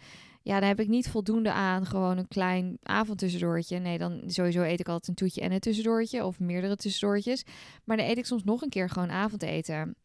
ja, 0.49 0.61
dan 0.61 0.69
heb 0.69 0.81
ik 0.81 0.89
niet 0.89 1.09
voldoende 1.09 1.53
aan 1.53 1.87
gewoon 1.87 2.19
een 2.19 2.29
klein 2.29 2.79
avondtussendoortje. 2.83 3.79
Nee, 3.79 3.99
dan 3.99 4.23
sowieso 4.27 4.62
eet 4.62 4.81
ik 4.81 4.89
altijd 4.89 5.09
een 5.09 5.15
toetje 5.15 5.41
en 5.41 5.53
een 5.53 5.61
tussendoortje 5.61 6.25
of 6.25 6.39
meerdere 6.39 6.77
tussendoortjes. 6.77 7.45
Maar 7.85 7.97
dan 7.97 8.06
eet 8.06 8.19
ik 8.19 8.27
soms 8.27 8.45
nog 8.45 8.62
een 8.62 8.69
keer 8.69 8.91
gewoon 8.91 9.11
avondeten. 9.11 9.97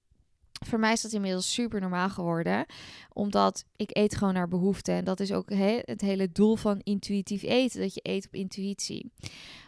Voor 0.66 0.80
mij 0.80 0.92
is 0.92 1.02
dat 1.02 1.12
inmiddels 1.12 1.54
super 1.54 1.82
normaal 1.82 2.10
geworden, 2.10 2.66
omdat 3.14 3.66
ik 3.76 3.90
eet 3.98 4.16
gewoon 4.16 4.34
naar 4.34 4.48
behoefte. 4.48 4.92
En 4.92 5.04
dat 5.04 5.20
is 5.20 5.32
ook 5.32 5.50
het 5.86 6.02
hele 6.02 6.32
doel 6.32 6.56
van 6.56 6.80
intuïtief 6.80 7.44
eten, 7.44 7.82
dat 7.82 7.94
je 7.94 8.00
eet 8.04 8.26
op 8.26 8.34
intuïtie. 8.34 9.12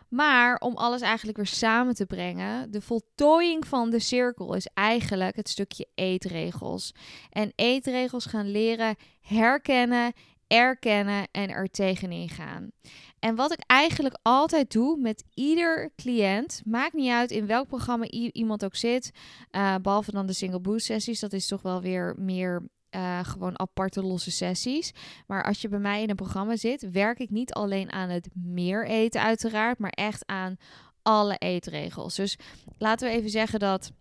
Maar 0.09 0.57
om 0.57 0.75
alles 0.75 1.01
eigenlijk 1.01 1.37
weer 1.37 1.45
samen 1.45 1.95
te 1.95 2.05
brengen, 2.05 2.71
de 2.71 2.81
voltooiing 2.81 3.67
van 3.67 3.89
de 3.89 3.99
cirkel 3.99 4.53
is 4.53 4.67
eigenlijk 4.73 5.35
het 5.35 5.49
stukje 5.49 5.87
eetregels. 5.95 6.93
En 7.29 7.51
eetregels 7.55 8.25
gaan 8.25 8.51
leren 8.51 8.95
herkennen 9.21 10.13
erkennen 10.55 11.27
en 11.31 11.49
er 11.49 11.69
tegenin 11.69 12.29
gaan. 12.29 12.71
En 13.19 13.35
wat 13.35 13.51
ik 13.51 13.59
eigenlijk 13.65 14.17
altijd 14.21 14.71
doe 14.71 14.97
met 14.97 15.23
ieder 15.33 15.91
cliënt, 15.95 16.61
maakt 16.65 16.93
niet 16.93 17.11
uit 17.11 17.31
in 17.31 17.45
welk 17.45 17.67
programma 17.67 18.07
iemand 18.09 18.65
ook 18.65 18.75
zit, 18.75 19.11
uh, 19.51 19.75
behalve 19.81 20.11
dan 20.11 20.25
de 20.25 20.33
single 20.33 20.59
boost 20.59 20.85
sessies, 20.85 21.19
dat 21.19 21.33
is 21.33 21.47
toch 21.47 21.61
wel 21.61 21.81
weer 21.81 22.15
meer 22.17 22.63
uh, 22.95 23.19
gewoon 23.23 23.59
aparte 23.59 24.03
losse 24.03 24.31
sessies. 24.31 24.91
Maar 25.27 25.43
als 25.43 25.61
je 25.61 25.67
bij 25.67 25.79
mij 25.79 26.01
in 26.01 26.09
een 26.09 26.15
programma 26.15 26.55
zit, 26.55 26.91
werk 26.91 27.19
ik 27.19 27.29
niet 27.29 27.53
alleen 27.53 27.91
aan 27.91 28.09
het 28.09 28.29
meer 28.33 28.87
eten 28.87 29.21
uiteraard, 29.21 29.79
maar 29.79 29.89
echt 29.89 30.25
aan 30.25 30.57
alle 31.01 31.35
eetregels. 31.37 32.15
Dus 32.15 32.37
laten 32.77 33.07
we 33.07 33.13
even 33.13 33.29
zeggen 33.29 33.59
dat 33.59 33.91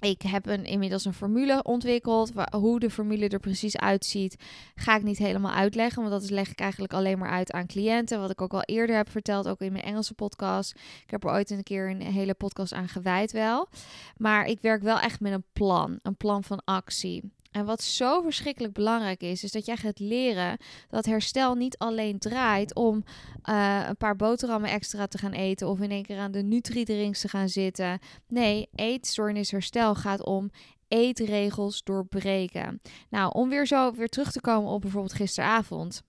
ik 0.00 0.22
heb 0.22 0.46
een, 0.46 0.64
inmiddels 0.64 1.04
een 1.04 1.14
formule 1.14 1.62
ontwikkeld. 1.62 2.32
Hoe 2.50 2.80
de 2.80 2.90
formule 2.90 3.28
er 3.28 3.38
precies 3.38 3.76
uitziet, 3.76 4.36
ga 4.74 4.96
ik 4.96 5.02
niet 5.02 5.18
helemaal 5.18 5.52
uitleggen. 5.52 6.02
Want 6.02 6.20
dat 6.20 6.30
leg 6.30 6.50
ik 6.50 6.60
eigenlijk 6.60 6.92
alleen 6.92 7.18
maar 7.18 7.30
uit 7.30 7.52
aan 7.52 7.66
cliënten. 7.66 8.20
Wat 8.20 8.30
ik 8.30 8.40
ook 8.40 8.52
al 8.52 8.62
eerder 8.62 8.96
heb 8.96 9.10
verteld, 9.10 9.48
ook 9.48 9.60
in 9.60 9.72
mijn 9.72 9.84
Engelse 9.84 10.14
podcast. 10.14 10.74
Ik 11.04 11.10
heb 11.10 11.24
er 11.24 11.30
ooit 11.30 11.50
een 11.50 11.62
keer 11.62 11.90
een 11.90 12.00
hele 12.00 12.34
podcast 12.34 12.72
aan 12.72 12.88
gewijd 12.88 13.32
wel. 13.32 13.68
Maar 14.16 14.46
ik 14.46 14.60
werk 14.60 14.82
wel 14.82 14.98
echt 14.98 15.20
met 15.20 15.32
een 15.32 15.44
plan. 15.52 15.98
Een 16.02 16.16
plan 16.16 16.44
van 16.44 16.62
actie. 16.64 17.32
En 17.50 17.64
wat 17.64 17.82
zo 17.82 18.20
verschrikkelijk 18.20 18.72
belangrijk 18.72 19.22
is, 19.22 19.44
is 19.44 19.52
dat 19.52 19.66
jij 19.66 19.76
gaat 19.76 19.98
leren 19.98 20.56
dat 20.88 21.06
herstel 21.06 21.54
niet 21.54 21.78
alleen 21.78 22.18
draait 22.18 22.74
om 22.74 23.04
uh, 23.44 23.84
een 23.88 23.96
paar 23.96 24.16
boterhammen 24.16 24.70
extra 24.70 25.06
te 25.06 25.18
gaan 25.18 25.32
eten 25.32 25.68
of 25.68 25.80
in 25.80 25.90
één 25.90 26.02
keer 26.02 26.18
aan 26.18 26.30
de 26.30 26.42
Nutri-drinks 26.42 27.20
te 27.20 27.28
gaan 27.28 27.48
zitten. 27.48 27.98
Nee, 28.28 28.68
eetstoornisherstel 28.74 29.94
gaat 29.94 30.24
om 30.24 30.50
eetregels 30.88 31.82
doorbreken. 31.82 32.80
Nou, 33.08 33.32
om 33.32 33.48
weer 33.48 33.66
zo 33.66 33.92
weer 33.92 34.08
terug 34.08 34.32
te 34.32 34.40
komen 34.40 34.70
op 34.70 34.80
bijvoorbeeld 34.80 35.12
gisteravond. 35.12 36.02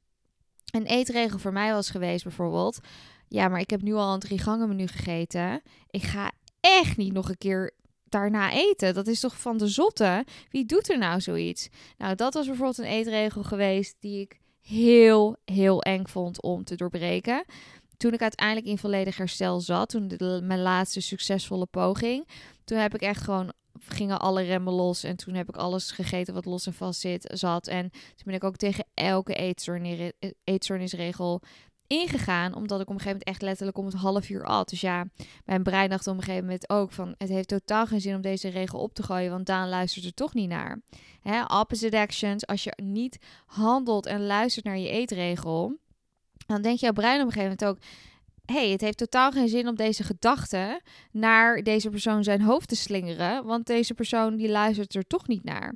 Een 0.72 0.86
eetregel 0.86 1.40
voor 1.40 1.54
mij 1.54 1.72
was 1.72 1.90
geweest 1.90 2.24
bijvoorbeeld. 2.24 2.80
Ja, 3.28 3.48
maar 3.48 3.60
ik 3.60 3.70
heb 3.70 3.82
nu 3.82 3.94
al 3.94 4.14
een 4.14 4.20
drie 4.20 4.40
gangen 4.40 4.68
menu 4.68 4.88
gegeten. 4.88 5.62
Ik 5.90 6.04
ga 6.04 6.32
echt 6.60 6.98
niet 6.98 7.14
nog 7.14 7.30
een 7.30 7.38
keer 7.38 7.74
daarna 8.12 8.52
eten. 8.52 8.94
Dat 8.94 9.08
is 9.08 9.20
toch 9.20 9.40
van 9.40 9.58
de 9.58 9.68
zotte? 9.68 10.26
Wie 10.50 10.66
doet 10.66 10.90
er 10.90 10.98
nou 10.98 11.22
zoiets? 11.22 11.70
Nou, 11.98 12.16
dat 12.16 12.34
was 12.34 12.46
bijvoorbeeld 12.46 12.78
een 12.78 12.86
eetregel 12.86 13.44
geweest 13.44 13.96
die 14.00 14.22
ik 14.22 14.40
heel, 14.62 15.38
heel 15.46 15.82
eng 15.82 16.06
vond 16.08 16.42
om 16.42 16.64
te 16.64 16.76
doorbreken. 16.76 17.46
Toen 17.98 18.14
ik 18.14 18.22
uiteindelijk 18.22 18.68
in 18.68 18.78
volledig 18.78 19.18
herstel 19.18 19.60
zat, 19.60 19.90
toen 19.90 20.08
de, 20.08 20.40
mijn 20.44 20.62
laatste 20.62 21.02
succesvolle 21.02 21.66
poging, 21.66 22.28
toen 22.64 22.78
heb 22.78 22.94
ik 22.94 23.02
echt 23.02 23.22
gewoon 23.22 23.54
gingen 23.80 24.20
alle 24.20 24.42
remmen 24.42 24.74
los 24.74 25.04
en 25.04 25.16
toen 25.16 25.34
heb 25.34 25.50
ik 25.50 25.56
alles 25.56 25.92
gegeten 25.92 26.34
wat 26.34 26.46
los 26.46 26.66
en 26.66 26.74
vast 26.74 27.00
zit, 27.00 27.32
zat. 27.34 27.68
En 27.68 27.90
toen 27.90 28.26
ben 28.26 28.34
ik 28.34 28.44
ook 28.44 28.56
tegen 28.56 28.86
elke 28.94 29.56
eetstoornisregel 30.44 31.42
ingegaan, 31.92 32.56
omdat 32.56 32.82
ik 32.82 32.88
op 32.88 32.94
een 32.94 33.00
gegeven 33.00 33.18
moment 33.18 33.28
echt 33.28 33.42
letterlijk 33.42 33.78
om 33.78 33.86
het 33.86 33.94
half 33.94 34.30
uur 34.30 34.46
at. 34.46 34.70
Dus 34.70 34.82
ja, 34.82 35.06
mijn 35.46 35.64
brein 35.64 35.90
dacht 35.90 36.08
op 36.08 36.18
een 36.18 36.24
gegeven 36.24 36.44
moment 36.44 36.70
ook 36.70 36.92
van... 36.92 37.16
het 37.18 37.30
heeft 37.30 37.48
totaal 37.48 37.86
geen 37.86 38.02
zin 38.02 38.16
om 38.16 38.22
deze 38.22 38.50
regel 38.50 38.80
op 38.80 38.94
te 38.94 39.04
gooien, 39.04 39.32
want 39.32 39.46
Daan 39.46 39.70
luistert 39.70 40.06
er 40.06 40.14
toch 40.14 40.34
niet 40.34 40.50
naar. 40.50 40.82
Hè, 41.22 41.44
opposite 41.60 41.98
actions, 41.98 42.48
als 42.48 42.64
je 42.64 42.74
niet 42.84 43.18
handelt 43.46 44.06
en 44.06 44.26
luistert 44.26 44.66
naar 44.66 44.78
je 44.78 44.90
eetregel... 44.90 45.78
dan 46.48 46.62
denkt 46.62 46.80
jouw 46.80 46.92
brein 46.92 47.22
op 47.22 47.26
een 47.26 47.32
gegeven 47.32 47.58
moment 47.60 47.66
ook... 47.66 47.90
hey, 48.56 48.70
het 48.70 48.82
heeft 48.82 48.98
totaal 48.98 49.32
geen 49.32 49.50
zin 49.50 49.68
om 49.68 49.76
deze 49.76 50.04
gedachten 50.04 50.82
naar 51.12 51.64
deze 51.64 51.90
persoon 51.90 52.24
zijn 52.24 52.42
hoofd 52.42 52.68
te 52.68 52.76
slingeren, 52.76 53.46
want 53.46 53.66
deze 53.66 53.94
persoon 53.94 54.36
die 54.36 54.50
luistert 54.50 54.96
er 54.96 55.08
toch 55.08 55.28
niet 55.28 55.44
naar. 55.44 55.76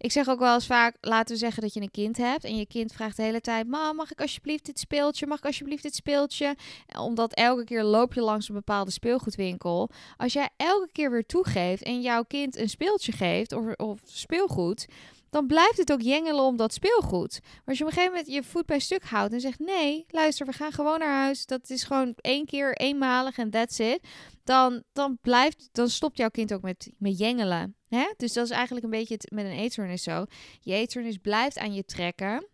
Ik 0.00 0.12
zeg 0.12 0.28
ook 0.28 0.38
wel 0.38 0.54
eens 0.54 0.66
vaak, 0.66 0.96
laten 1.00 1.34
we 1.34 1.40
zeggen 1.40 1.62
dat 1.62 1.74
je 1.74 1.80
een 1.80 1.90
kind 1.90 2.16
hebt 2.16 2.44
en 2.44 2.56
je 2.56 2.66
kind 2.66 2.92
vraagt 2.92 3.16
de 3.16 3.22
hele 3.22 3.40
tijd, 3.40 3.66
mam, 3.66 3.96
mag 3.96 4.10
ik 4.10 4.20
alsjeblieft 4.20 4.66
dit 4.66 4.78
speeltje? 4.78 5.26
Mag 5.26 5.38
ik 5.38 5.44
alsjeblieft 5.44 5.82
dit 5.82 5.94
speeltje? 5.94 6.56
Omdat 6.98 7.34
elke 7.34 7.64
keer 7.64 7.82
loop 7.82 8.14
je 8.14 8.20
langs 8.20 8.48
een 8.48 8.54
bepaalde 8.54 8.90
speelgoedwinkel. 8.90 9.90
Als 10.16 10.32
jij 10.32 10.48
elke 10.56 10.88
keer 10.92 11.10
weer 11.10 11.26
toegeeft 11.26 11.82
en 11.82 12.00
jouw 12.00 12.22
kind 12.22 12.56
een 12.56 12.68
speeltje 12.68 13.12
geeft 13.12 13.52
of, 13.52 13.74
of 13.76 14.00
speelgoed, 14.04 14.86
dan 15.30 15.46
blijft 15.46 15.76
het 15.76 15.92
ook 15.92 16.00
jengelen 16.00 16.44
om 16.44 16.56
dat 16.56 16.72
speelgoed. 16.72 17.40
Maar 17.42 17.62
als 17.64 17.78
je 17.78 17.84
op 17.84 17.90
een 17.90 17.96
gegeven 17.96 18.16
moment 18.16 18.34
je 18.34 18.42
voet 18.42 18.66
bij 18.66 18.78
stuk 18.78 19.04
houdt 19.04 19.32
en 19.32 19.40
zegt: 19.40 19.58
Nee, 19.58 20.04
luister, 20.08 20.46
we 20.46 20.52
gaan 20.52 20.72
gewoon 20.72 20.98
naar 20.98 21.22
huis. 21.22 21.46
Dat 21.46 21.70
is 21.70 21.84
gewoon 21.84 22.14
één 22.16 22.46
keer 22.46 22.76
eenmalig 22.76 23.38
en 23.38 23.50
that's 23.50 23.78
it. 23.78 24.00
Dan, 24.44 24.82
dan, 24.92 25.18
blijft, 25.20 25.68
dan 25.72 25.88
stopt 25.88 26.16
jouw 26.16 26.28
kind 26.28 26.52
ook 26.52 26.62
met, 26.62 26.90
met 26.98 27.18
jengelen. 27.18 27.77
Hè? 27.88 28.12
Dus 28.16 28.32
dat 28.32 28.44
is 28.44 28.50
eigenlijk 28.50 28.84
een 28.84 28.90
beetje 28.90 29.14
het, 29.14 29.30
met 29.30 29.44
een 29.44 29.58
eetstoornis 29.58 30.02
zo. 30.02 30.24
Je 30.60 30.74
eetstoornis 30.74 31.16
blijft 31.16 31.58
aan 31.58 31.74
je 31.74 31.84
trekken. 31.84 32.46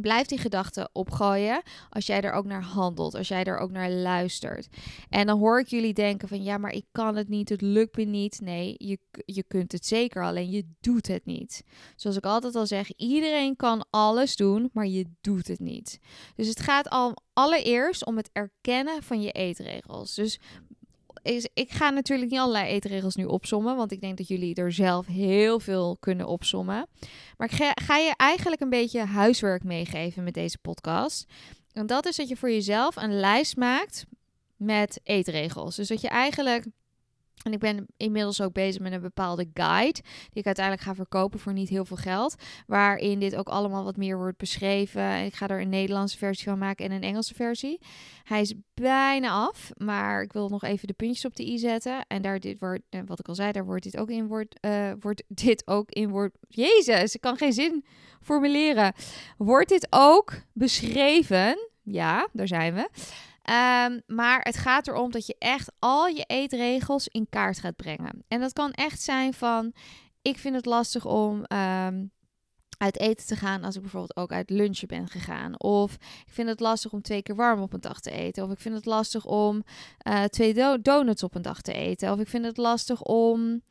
Blijf 0.00 0.26
die 0.26 0.38
gedachten 0.38 0.90
opgooien 0.92 1.62
als 1.90 2.06
jij 2.06 2.20
er 2.20 2.32
ook 2.32 2.44
naar 2.44 2.62
handelt, 2.62 3.14
als 3.14 3.28
jij 3.28 3.44
er 3.44 3.58
ook 3.58 3.70
naar 3.70 3.90
luistert. 3.90 4.68
En 5.08 5.26
dan 5.26 5.38
hoor 5.38 5.60
ik 5.60 5.66
jullie 5.66 5.92
denken 5.92 6.28
van 6.28 6.42
ja, 6.42 6.58
maar 6.58 6.72
ik 6.72 6.84
kan 6.92 7.16
het 7.16 7.28
niet, 7.28 7.48
het 7.48 7.60
lukt 7.60 7.96
me 7.96 8.04
niet. 8.04 8.40
Nee, 8.40 8.74
je, 8.78 8.98
je 9.24 9.42
kunt 9.42 9.72
het 9.72 9.86
zeker, 9.86 10.24
alleen 10.24 10.50
je 10.50 10.66
doet 10.80 11.06
het 11.06 11.24
niet. 11.24 11.64
Zoals 11.96 12.16
ik 12.16 12.24
altijd 12.24 12.54
al 12.54 12.66
zeg, 12.66 12.92
iedereen 12.96 13.56
kan 13.56 13.86
alles 13.90 14.36
doen, 14.36 14.70
maar 14.72 14.86
je 14.86 15.06
doet 15.20 15.48
het 15.48 15.60
niet. 15.60 15.98
Dus 16.36 16.48
het 16.48 16.60
gaat 16.60 16.88
al 16.88 17.16
allereerst 17.32 18.06
om 18.06 18.16
het 18.16 18.30
erkennen 18.32 19.02
van 19.02 19.22
je 19.22 19.32
eetregels. 19.32 20.14
Dus 20.14 20.40
ik 21.54 21.70
ga 21.70 21.90
natuurlijk 21.90 22.30
niet 22.30 22.40
allerlei 22.40 22.66
eetregels 22.66 23.14
nu 23.14 23.24
opsommen, 23.24 23.76
want 23.76 23.92
ik 23.92 24.00
denk 24.00 24.16
dat 24.16 24.28
jullie 24.28 24.54
er 24.54 24.72
zelf 24.72 25.06
heel 25.06 25.60
veel 25.60 25.96
kunnen 26.00 26.26
opsommen. 26.26 26.86
Maar 27.36 27.52
ik 27.52 27.72
ga 27.82 27.96
je 27.96 28.14
eigenlijk 28.16 28.60
een 28.60 28.70
beetje 28.70 29.00
huiswerk 29.00 29.64
meegeven 29.64 30.24
met 30.24 30.34
deze 30.34 30.58
podcast. 30.58 31.24
En 31.72 31.86
dat 31.86 32.06
is 32.06 32.16
dat 32.16 32.28
je 32.28 32.36
voor 32.36 32.50
jezelf 32.50 32.96
een 32.96 33.20
lijst 33.20 33.56
maakt 33.56 34.04
met 34.56 35.00
eetregels. 35.02 35.76
Dus 35.76 35.88
dat 35.88 36.00
je 36.00 36.08
eigenlijk 36.08 36.66
en 37.42 37.52
ik 37.52 37.58
ben 37.58 37.86
inmiddels 37.96 38.40
ook 38.40 38.52
bezig 38.52 38.82
met 38.82 38.92
een 38.92 39.00
bepaalde 39.00 39.48
guide, 39.54 40.00
die 40.02 40.40
ik 40.40 40.46
uiteindelijk 40.46 40.86
ga 40.86 40.94
verkopen 40.94 41.40
voor 41.40 41.52
niet 41.52 41.68
heel 41.68 41.84
veel 41.84 41.96
geld. 41.96 42.34
Waarin 42.66 43.18
dit 43.18 43.36
ook 43.36 43.48
allemaal 43.48 43.84
wat 43.84 43.96
meer 43.96 44.16
wordt 44.16 44.38
beschreven. 44.38 45.24
Ik 45.24 45.34
ga 45.34 45.48
er 45.48 45.60
een 45.60 45.68
Nederlandse 45.68 46.18
versie 46.18 46.44
van 46.44 46.58
maken 46.58 46.84
en 46.84 46.92
een 46.92 47.02
Engelse 47.02 47.34
versie. 47.34 47.80
Hij 48.22 48.40
is 48.40 48.54
bijna 48.74 49.30
af, 49.30 49.70
maar 49.76 50.22
ik 50.22 50.32
wil 50.32 50.48
nog 50.48 50.62
even 50.62 50.86
de 50.86 50.94
puntjes 50.94 51.24
op 51.24 51.36
de 51.36 51.46
i 51.46 51.58
zetten. 51.58 52.04
En 52.06 52.22
daar 52.22 52.40
dit 52.40 52.60
wordt, 52.60 52.82
wat 53.06 53.18
ik 53.18 53.28
al 53.28 53.34
zei, 53.34 53.52
daar 53.52 53.64
wordt 53.64 53.84
dit 53.84 53.96
ook 53.96 54.10
in 54.10 54.26
wordt, 54.26 54.58
uh, 54.60 54.92
wordt 55.00 55.22
dit 55.28 55.66
ook 55.66 55.90
in 55.90 56.08
wordt. 56.08 56.36
Jezus, 56.48 57.14
ik 57.14 57.20
kan 57.20 57.36
geen 57.36 57.52
zin 57.52 57.84
formuleren. 58.20 58.92
Wordt 59.36 59.68
dit 59.68 59.86
ook 59.90 60.32
beschreven? 60.52 61.68
Ja, 61.82 62.28
daar 62.32 62.48
zijn 62.48 62.74
we. 62.74 62.88
Um, 63.50 64.02
maar 64.06 64.40
het 64.40 64.56
gaat 64.56 64.88
erom 64.88 65.10
dat 65.10 65.26
je 65.26 65.36
echt 65.38 65.72
al 65.78 66.06
je 66.06 66.24
eetregels 66.26 67.08
in 67.08 67.26
kaart 67.30 67.58
gaat 67.58 67.76
brengen. 67.76 68.24
En 68.28 68.40
dat 68.40 68.52
kan 68.52 68.70
echt 68.70 69.00
zijn 69.00 69.34
van: 69.34 69.72
ik 70.22 70.38
vind 70.38 70.54
het 70.54 70.66
lastig 70.66 71.04
om 71.04 71.44
um, 71.52 72.12
uit 72.78 73.00
eten 73.00 73.26
te 73.26 73.36
gaan 73.36 73.64
als 73.64 73.74
ik 73.74 73.80
bijvoorbeeld 73.80 74.16
ook 74.16 74.32
uit 74.32 74.50
lunchen 74.50 74.88
ben 74.88 75.08
gegaan. 75.08 75.60
Of 75.60 75.94
ik 76.26 76.32
vind 76.32 76.48
het 76.48 76.60
lastig 76.60 76.92
om 76.92 77.02
twee 77.02 77.22
keer 77.22 77.34
warm 77.34 77.60
op 77.60 77.72
een 77.72 77.80
dag 77.80 78.00
te 78.00 78.10
eten. 78.10 78.44
Of 78.44 78.50
ik 78.50 78.60
vind 78.60 78.74
het 78.74 78.86
lastig 78.86 79.24
om 79.24 79.64
uh, 80.08 80.24
twee 80.24 80.80
donuts 80.82 81.22
op 81.22 81.34
een 81.34 81.42
dag 81.42 81.60
te 81.60 81.72
eten. 81.72 82.12
Of 82.12 82.18
ik 82.18 82.28
vind 82.28 82.44
het 82.44 82.56
lastig 82.56 83.02
om 83.02 83.62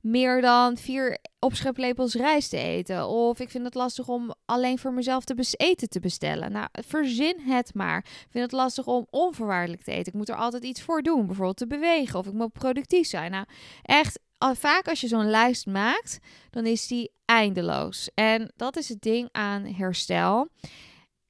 meer 0.00 0.40
dan 0.40 0.76
vier 0.76 1.18
opscheplepels 1.42 2.14
rijst 2.14 2.50
te 2.50 2.58
eten. 2.58 3.08
Of 3.08 3.40
ik 3.40 3.50
vind 3.50 3.64
het 3.64 3.74
lastig 3.74 4.08
om 4.08 4.34
alleen 4.44 4.78
voor 4.78 4.92
mezelf 4.92 5.24
te 5.24 5.54
eten 5.56 5.88
te 5.88 6.00
bestellen. 6.00 6.52
Nou, 6.52 6.68
verzin 6.72 7.40
het 7.40 7.74
maar. 7.74 7.98
Ik 7.98 8.26
vind 8.30 8.44
het 8.44 8.52
lastig 8.52 8.86
om 8.86 9.06
onvoorwaardelijk 9.10 9.82
te 9.82 9.90
eten. 9.90 10.12
Ik 10.12 10.18
moet 10.18 10.28
er 10.28 10.36
altijd 10.36 10.64
iets 10.64 10.82
voor 10.82 11.02
doen. 11.02 11.26
Bijvoorbeeld 11.26 11.56
te 11.56 11.66
bewegen. 11.66 12.18
Of 12.18 12.26
ik 12.26 12.32
moet 12.32 12.52
productief 12.52 13.06
zijn. 13.06 13.30
Nou, 13.30 13.46
echt 13.82 14.20
vaak 14.38 14.88
als 14.88 15.00
je 15.00 15.08
zo'n 15.08 15.30
lijst 15.30 15.66
maakt, 15.66 16.18
dan 16.50 16.66
is 16.66 16.86
die 16.86 17.12
eindeloos. 17.24 18.10
En 18.14 18.52
dat 18.56 18.76
is 18.76 18.88
het 18.88 19.02
ding 19.02 19.28
aan 19.32 19.64
herstel. 19.64 20.48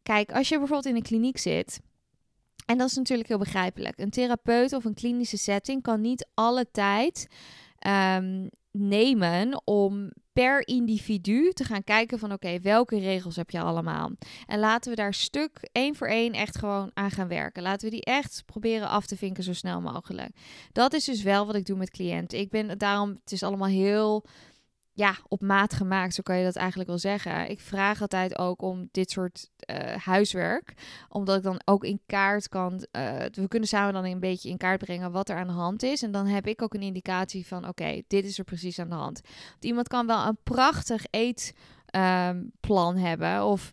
Kijk, 0.02 0.33
als 0.33 0.49
je 0.49 0.59
bijvoorbeeld 0.59 0.88
in 0.88 0.97
een 0.97 1.02
kliniek 1.02 1.38
zit. 1.38 1.81
En 2.66 2.78
dat 2.78 2.88
is 2.88 2.97
natuurlijk 2.97 3.28
heel 3.28 3.38
begrijpelijk. 3.38 3.99
Een 3.99 4.11
therapeut 4.11 4.73
of 4.73 4.85
een 4.85 4.95
klinische 4.95 5.37
setting 5.37 5.83
kan 5.83 6.00
niet 6.00 6.28
alle 6.35 6.71
tijd 6.71 7.26
um, 7.87 8.50
nemen 8.73 9.62
om 9.64 10.11
per 10.33 10.67
individu 10.67 11.52
te 11.52 11.64
gaan 11.64 11.85
kijken 11.85 12.19
van 12.19 12.33
oké, 12.33 12.61
welke 12.61 12.99
regels 12.99 13.37
heb 13.37 13.50
je 13.50 13.61
allemaal? 13.61 14.11
En 14.47 14.59
laten 14.59 14.91
we 14.91 14.97
daar 14.97 15.14
stuk 15.14 15.69
één 15.73 15.95
voor 15.95 16.07
één 16.07 16.33
echt 16.33 16.59
gewoon 16.59 16.91
aan 16.95 17.11
gaan 17.11 17.29
werken. 17.29 17.62
Laten 17.62 17.88
we 17.88 17.95
die 17.95 18.05
echt 18.05 18.43
proberen 18.47 18.88
af 18.88 19.07
te 19.07 19.17
vinken 19.17 19.45
zo 19.45 19.52
snel 19.52 19.81
mogelijk. 19.81 20.31
Dat 20.73 20.93
is 20.93 21.05
dus 21.05 21.23
wel 21.23 21.47
wat 21.47 21.55
ik 21.55 21.67
doe 21.67 21.76
met 21.76 21.91
cliënten. 21.91 22.38
Ik 22.38 22.50
ben 22.50 22.79
daarom, 22.79 23.09
het 23.09 23.33
is 23.33 23.43
allemaal 23.43 23.69
heel 23.69 24.25
ja, 24.94 25.16
op 25.28 25.40
maat 25.40 25.75
gemaakt, 25.75 26.14
zo 26.14 26.22
kan 26.22 26.38
je 26.38 26.44
dat 26.44 26.56
eigenlijk 26.56 26.88
wel 26.88 26.99
zeggen. 26.99 27.50
Ik 27.50 27.61
vraag 27.61 28.00
altijd 28.00 28.38
ook 28.38 28.62
om 28.62 28.88
dit 28.90 29.11
soort 29.11 29.50
uh, 29.70 29.76
huiswerk, 29.96 30.75
omdat 31.08 31.37
ik 31.37 31.42
dan 31.42 31.61
ook 31.64 31.84
in 31.84 32.00
kaart 32.06 32.49
kan. 32.49 32.72
Uh, 32.72 32.82
we 33.32 33.49
kunnen 33.49 33.68
samen 33.68 33.92
dan 33.92 34.04
een 34.04 34.20
beetje 34.20 34.49
in 34.49 34.56
kaart 34.56 34.78
brengen 34.78 35.12
wat 35.12 35.28
er 35.28 35.37
aan 35.37 35.46
de 35.46 35.52
hand 35.52 35.82
is. 35.82 36.02
En 36.02 36.12
dan 36.12 36.26
heb 36.26 36.46
ik 36.46 36.62
ook 36.62 36.75
een 36.75 36.82
indicatie 36.82 37.46
van: 37.46 37.68
oké, 37.68 38.02
dit 38.06 38.25
is 38.25 38.38
er 38.38 38.44
precies 38.44 38.78
aan 38.78 38.88
de 38.88 38.94
hand. 38.94 39.20
Want 39.50 39.64
iemand 39.64 39.88
kan 39.88 40.06
wel 40.06 40.26
een 40.26 40.38
prachtig 40.42 41.04
eetplan 41.11 42.96
um, 42.96 43.02
hebben, 43.02 43.44
of 43.44 43.72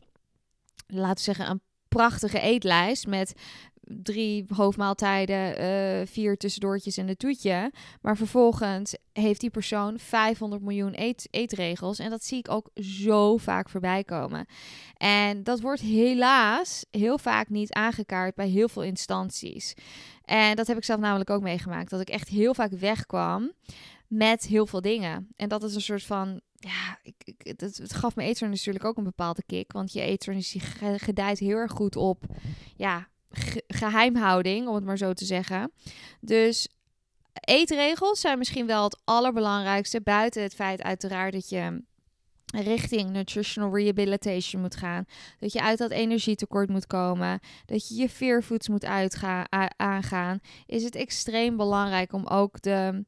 laten 0.88 1.16
we 1.16 1.22
zeggen, 1.22 1.50
een 1.50 1.62
prachtige 1.88 2.40
eetlijst 2.40 3.08
met 3.08 3.34
drie 3.90 4.46
hoofdmaaltijden, 4.56 5.62
uh, 5.62 6.08
vier 6.08 6.38
tussendoortjes 6.38 6.98
en 6.98 7.08
een 7.08 7.18
toetje. 7.18 7.72
Maar 8.02 8.18
vervolgens 8.18 8.96
heeft 9.14 9.40
die 9.40 9.50
persoon 9.50 10.00
500 10.00 10.62
miljoen 10.62 11.02
eet, 11.02 11.28
eetregels. 11.32 12.00
En 12.00 12.10
dat 12.10 12.24
zie 12.24 12.38
ik 12.38 12.50
ook 12.50 12.70
zo 12.76 13.38
vaak 13.38 13.70
voorbij 13.70 14.04
komen. 14.04 14.46
En 14.94 15.44
dat 15.44 15.60
wordt 15.60 15.82
helaas 15.82 16.86
heel 16.92 17.18
vaak 17.18 17.50
niet 17.50 17.74
aangekaart 17.74 18.36
bij 18.36 18.48
heel 18.48 18.70
veel 18.70 18.84
instanties. 18.84 19.74
En 20.26 20.56
dat 20.56 20.68
heb 20.68 20.78
ik 20.78 20.84
zelf 20.84 21.00
namelijk 21.00 21.30
ook 21.30 21.42
meegemaakt. 21.42 21.90
Dat 21.90 22.02
ik 22.02 22.10
echt 22.10 22.28
heel 22.28 22.54
vaak 22.54 22.72
wegkwam 22.72 23.52
met 24.08 24.46
heel 24.46 24.66
veel 24.66 24.82
dingen. 24.82 25.28
En 25.36 25.50
dat 25.50 25.64
is 25.64 25.76
een 25.76 25.82
soort 25.82 26.04
van 26.04 26.42
ja, 26.56 27.00
ik, 27.04 27.16
ik, 27.24 27.42
het, 27.44 27.62
het, 27.78 27.94
gaf 27.94 28.16
mijn 28.16 28.28
eetstoornis 28.28 28.58
natuurlijk 28.58 28.86
ook 28.86 28.98
een 28.98 29.04
bepaalde 29.04 29.44
kick. 29.46 29.72
Want 29.72 29.94
je 29.94 30.02
eetstoornis 30.02 30.52
die 30.52 30.62
gedijt 30.98 31.40
heel 31.40 31.58
erg 31.58 31.72
goed 31.72 31.96
op 31.96 32.24
ja, 32.76 33.08
geheimhouding, 33.68 34.68
om 34.68 34.76
het 34.76 34.84
maar 34.84 34.98
zo 34.98 35.14
te 35.14 35.26
zeggen. 35.26 35.72
Dus 36.22 36.68
eetregels 37.34 38.20
zijn 38.20 38.38
misschien 38.38 38.66
wel 38.66 38.84
het 38.84 39.02
allerbelangrijkste. 39.04 40.02
Buiten 40.02 40.42
het 40.44 40.54
feit 40.54 40.82
uiteraard 40.82 41.34
dat 41.34 41.50
je 41.50 41.84
richting 42.46 43.10
nutritional 43.10 43.76
rehabilitation 43.76 44.62
moet 44.62 44.76
gaan. 44.76 45.06
Dat 45.40 45.54
je 45.54 45.62
uit 45.62 45.78
dat 45.78 45.92
energietekort 45.92 46.70
moet 46.70 46.88
komen. 46.88 47.40
Dat 47.66 47.88
je 47.88 47.96
je 47.96 48.10
fear 48.10 48.42
foods 48.42 48.68
moet 48.68 48.86
aangaan. 49.76 50.40
Is 50.66 50.84
het 50.84 50.96
extreem 50.96 51.58
belangrijk 51.58 52.14
om 52.14 52.28
ook 52.28 52.62
de, 52.62 53.06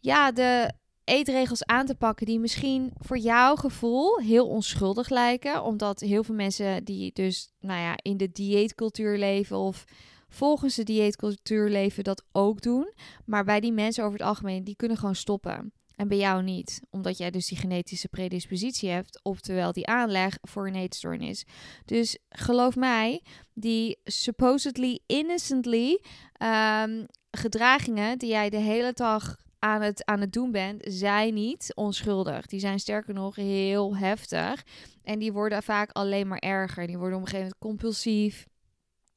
ja, 0.00 0.32
de 0.32 0.72
eetregels 1.06 1.64
aan 1.64 1.86
te 1.86 1.94
pakken 1.94 2.26
die 2.26 2.38
misschien 2.38 2.92
voor 2.98 3.18
jouw 3.18 3.56
gevoel 3.56 4.18
heel 4.18 4.46
onschuldig 4.46 5.08
lijken. 5.08 5.62
Omdat 5.62 6.00
heel 6.00 6.24
veel 6.24 6.34
mensen 6.34 6.84
die 6.84 7.10
dus 7.12 7.50
nou 7.60 7.80
ja, 7.80 7.94
in 8.02 8.16
de 8.16 8.30
dieetcultuur 8.32 9.18
leven 9.18 9.56
of 9.56 9.84
volgens 10.28 10.74
de 10.74 10.82
dieetcultuur 10.82 11.70
leven 11.70 12.04
dat 12.04 12.24
ook 12.32 12.62
doen. 12.62 12.92
Maar 13.24 13.44
bij 13.44 13.60
die 13.60 13.72
mensen 13.72 14.04
over 14.04 14.18
het 14.18 14.28
algemeen, 14.28 14.64
die 14.64 14.76
kunnen 14.76 14.96
gewoon 14.96 15.14
stoppen. 15.14 15.72
En 15.96 16.08
bij 16.08 16.16
jou 16.16 16.42
niet, 16.42 16.80
omdat 16.90 17.18
jij 17.18 17.30
dus 17.30 17.46
die 17.46 17.58
genetische 17.58 18.08
predispositie 18.08 18.90
hebt, 18.90 19.20
oftewel 19.22 19.72
die 19.72 19.86
aanleg 19.86 20.38
voor 20.42 20.66
een 20.66 20.74
eetstoornis. 20.74 21.44
Dus 21.84 22.18
geloof 22.28 22.76
mij, 22.76 23.22
die 23.54 23.98
supposedly 24.04 24.98
innocently 25.06 26.00
um, 26.42 27.06
gedragingen 27.30 28.18
die 28.18 28.28
jij 28.28 28.50
de 28.50 28.56
hele 28.56 28.92
dag 28.92 29.36
aan 29.66 29.82
het, 29.82 30.04
aan 30.04 30.20
het 30.20 30.32
doen 30.32 30.50
bent, 30.50 30.82
zijn 30.86 31.34
niet 31.34 31.72
onschuldig. 31.74 32.46
Die 32.46 32.60
zijn 32.60 32.78
sterker 32.78 33.14
nog 33.14 33.36
heel 33.36 33.96
heftig. 33.96 34.64
En 35.02 35.18
die 35.18 35.32
worden 35.32 35.62
vaak 35.62 35.90
alleen 35.92 36.28
maar 36.28 36.38
erger. 36.38 36.86
Die 36.86 36.98
worden 36.98 37.18
op 37.18 37.24
een 37.24 37.30
gegeven 37.30 37.52
moment 37.58 37.78
compulsief 37.78 38.46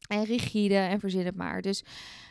en 0.07 0.23
rigide 0.23 0.75
en 0.75 0.99
verzin 0.99 1.25
het 1.25 1.35
maar. 1.35 1.61
Dus 1.61 1.83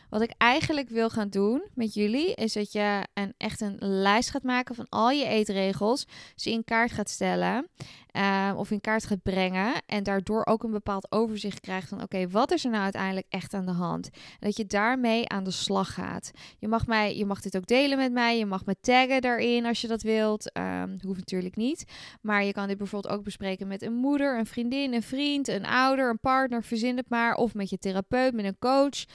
Wat 0.09 0.21
ik 0.21 0.33
eigenlijk 0.37 0.89
wil 0.89 1.09
gaan 1.09 1.29
doen 1.29 1.63
met 1.73 1.93
jullie 1.93 2.33
is 2.35 2.53
dat 2.53 2.71
je 2.71 3.07
een, 3.13 3.33
echt 3.37 3.61
een 3.61 3.75
lijst 3.79 4.29
gaat 4.29 4.43
maken 4.43 4.75
van 4.75 4.85
al 4.89 5.09
je 5.09 5.25
eetregels. 5.25 6.05
Ze 6.35 6.51
in 6.51 6.63
kaart 6.63 6.91
gaat 6.91 7.09
stellen 7.09 7.67
uh, 8.13 8.51
of 8.55 8.71
in 8.71 8.81
kaart 8.81 9.05
gaat 9.05 9.21
brengen. 9.23 9.73
En 9.85 10.03
daardoor 10.03 10.45
ook 10.45 10.63
een 10.63 10.71
bepaald 10.71 11.11
overzicht 11.11 11.59
krijgt 11.59 11.89
van 11.89 12.01
oké, 12.01 12.29
wat 12.29 12.51
is 12.51 12.65
er 12.65 12.71
nou 12.71 12.83
uiteindelijk 12.83 13.25
echt 13.29 13.53
aan 13.53 13.65
de 13.65 13.71
hand? 13.71 14.09
Dat 14.39 14.57
je 14.57 14.65
daarmee 14.65 15.29
aan 15.29 15.43
de 15.43 15.51
slag 15.51 15.93
gaat. 15.93 16.31
Je 16.59 16.67
mag, 16.67 16.87
mij, 16.87 17.17
je 17.17 17.25
mag 17.25 17.41
dit 17.41 17.57
ook 17.57 17.67
delen 17.67 17.97
met 17.97 18.11
mij. 18.11 18.37
Je 18.37 18.45
mag 18.45 18.65
me 18.65 18.75
taggen 18.81 19.21
daarin 19.21 19.65
als 19.65 19.81
je 19.81 19.87
dat 19.87 20.01
wilt. 20.01 20.57
Um, 20.57 20.97
hoeft 21.01 21.19
natuurlijk 21.19 21.55
niet. 21.55 21.83
Maar 22.21 22.43
je 22.43 22.51
kan 22.51 22.67
dit 22.67 22.77
bijvoorbeeld 22.77 23.13
ook 23.13 23.23
bespreken 23.23 23.67
met 23.67 23.81
een 23.81 23.93
moeder, 23.93 24.37
een 24.37 24.45
vriendin, 24.45 24.93
een 24.93 25.03
vriend, 25.03 25.47
een 25.47 25.65
ouder, 25.65 26.09
een 26.09 26.19
partner. 26.19 26.63
Verzin 26.63 26.97
het 26.97 27.09
maar. 27.09 27.35
Of 27.35 27.53
met 27.53 27.69
je 27.69 27.77
therapeut, 27.77 28.33
met 28.33 28.45
een 28.45 28.59
coach. 28.59 29.05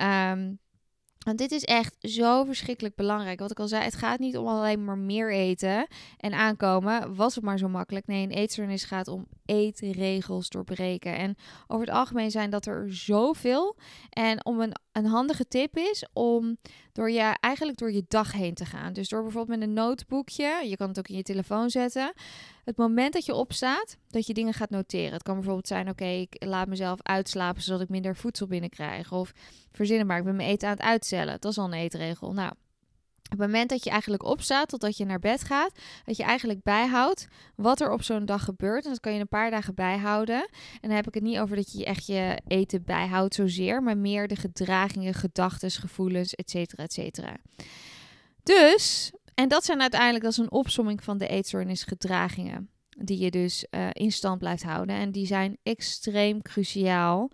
Um, 0.00 0.37
want 1.28 1.40
dit 1.40 1.52
is 1.52 1.64
echt 1.64 1.96
zo 2.00 2.44
verschrikkelijk 2.44 2.94
belangrijk. 2.94 3.38
Wat 3.40 3.50
ik 3.50 3.60
al 3.60 3.68
zei, 3.68 3.84
het 3.84 3.94
gaat 3.94 4.18
niet 4.18 4.36
om 4.36 4.46
alleen 4.46 4.84
maar 4.84 4.98
meer 4.98 5.32
eten 5.32 5.86
en 6.16 6.32
aankomen. 6.32 7.14
Was 7.14 7.34
het 7.34 7.44
maar 7.44 7.58
zo 7.58 7.68
makkelijk. 7.68 8.06
Nee, 8.06 8.22
een 8.22 8.30
eetstoornis 8.30 8.84
gaat 8.84 9.08
om 9.08 9.26
eetregels 9.44 10.48
doorbreken. 10.48 11.16
En 11.16 11.36
over 11.66 11.86
het 11.86 11.94
algemeen 11.94 12.30
zijn 12.30 12.50
dat 12.50 12.66
er 12.66 12.94
zoveel. 12.94 13.76
En 14.10 14.44
om 14.44 14.60
een, 14.60 14.72
een 14.92 15.06
handige 15.06 15.48
tip 15.48 15.76
is 15.76 16.08
om 16.12 16.56
door 16.98 17.10
je 17.10 17.36
eigenlijk 17.40 17.78
door 17.78 17.92
je 17.92 18.04
dag 18.08 18.32
heen 18.32 18.54
te 18.54 18.64
gaan. 18.64 18.92
Dus 18.92 19.08
door 19.08 19.22
bijvoorbeeld 19.22 19.58
met 19.58 19.68
een 19.68 19.74
notebookje, 19.74 20.62
je 20.68 20.76
kan 20.76 20.88
het 20.88 20.98
ook 20.98 21.08
in 21.08 21.16
je 21.16 21.22
telefoon 21.22 21.70
zetten. 21.70 22.12
Het 22.64 22.76
moment 22.76 23.12
dat 23.12 23.26
je 23.26 23.34
opstaat, 23.34 23.96
dat 24.08 24.26
je 24.26 24.34
dingen 24.34 24.52
gaat 24.52 24.70
noteren. 24.70 25.12
Het 25.12 25.22
kan 25.22 25.34
bijvoorbeeld 25.34 25.66
zijn, 25.66 25.88
oké, 25.88 26.04
ik 26.04 26.36
laat 26.38 26.68
mezelf 26.68 27.02
uitslapen 27.02 27.62
zodat 27.62 27.80
ik 27.80 27.88
minder 27.88 28.16
voedsel 28.16 28.46
binnenkrijg. 28.46 29.12
Of 29.12 29.32
verzinnen 29.72 30.06
maar, 30.06 30.18
ik 30.18 30.24
ben 30.24 30.36
mijn 30.36 30.48
eten 30.48 30.68
aan 30.68 30.74
het 30.74 30.84
uitstellen. 30.84 31.40
Dat 31.40 31.50
is 31.50 31.58
al 31.58 31.64
een 31.64 31.72
eetregel. 31.72 32.32
Nou, 32.32 32.52
op 33.30 33.38
het 33.38 33.46
moment 33.46 33.70
dat 33.70 33.84
je 33.84 33.90
eigenlijk 33.90 34.24
opstaat 34.24 34.68
totdat 34.68 34.96
je 34.96 35.04
naar 35.04 35.18
bed 35.18 35.44
gaat, 35.44 35.72
dat 36.04 36.16
je 36.16 36.22
eigenlijk 36.22 36.62
bijhoudt 36.62 37.28
wat 37.54 37.80
er 37.80 37.92
op 37.92 38.02
zo'n 38.02 38.24
dag 38.24 38.44
gebeurt. 38.44 38.84
En 38.84 38.90
dat 38.90 39.00
kan 39.00 39.14
je 39.14 39.20
een 39.20 39.28
paar 39.28 39.50
dagen 39.50 39.74
bijhouden. 39.74 40.48
En 40.80 40.88
dan 40.88 40.90
heb 40.90 41.06
ik 41.06 41.14
het 41.14 41.22
niet 41.22 41.38
over 41.38 41.56
dat 41.56 41.72
je 41.72 41.84
echt 41.84 42.06
je 42.06 42.40
eten 42.46 42.82
bijhoudt 42.84 43.34
zozeer, 43.34 43.82
maar 43.82 43.96
meer 43.96 44.28
de 44.28 44.36
gedragingen, 44.36 45.14
gedachten, 45.14 45.70
gevoelens, 45.70 46.34
et 46.34 46.50
cetera, 46.50 46.82
et 46.82 46.92
cetera. 46.92 47.36
Dus, 48.42 49.12
en 49.34 49.48
dat 49.48 49.64
zijn 49.64 49.80
uiteindelijk, 49.80 50.24
is 50.24 50.36
een 50.36 50.50
opsomming 50.50 51.04
van 51.04 51.18
de 51.18 51.28
eetstoornisgedragingen, 51.28 52.70
die 52.98 53.18
je 53.18 53.30
dus 53.30 53.66
uh, 53.70 53.88
in 53.92 54.12
stand 54.12 54.38
blijft 54.38 54.62
houden. 54.62 54.96
En 54.96 55.12
die 55.12 55.26
zijn 55.26 55.56
extreem 55.62 56.42
cruciaal 56.42 57.30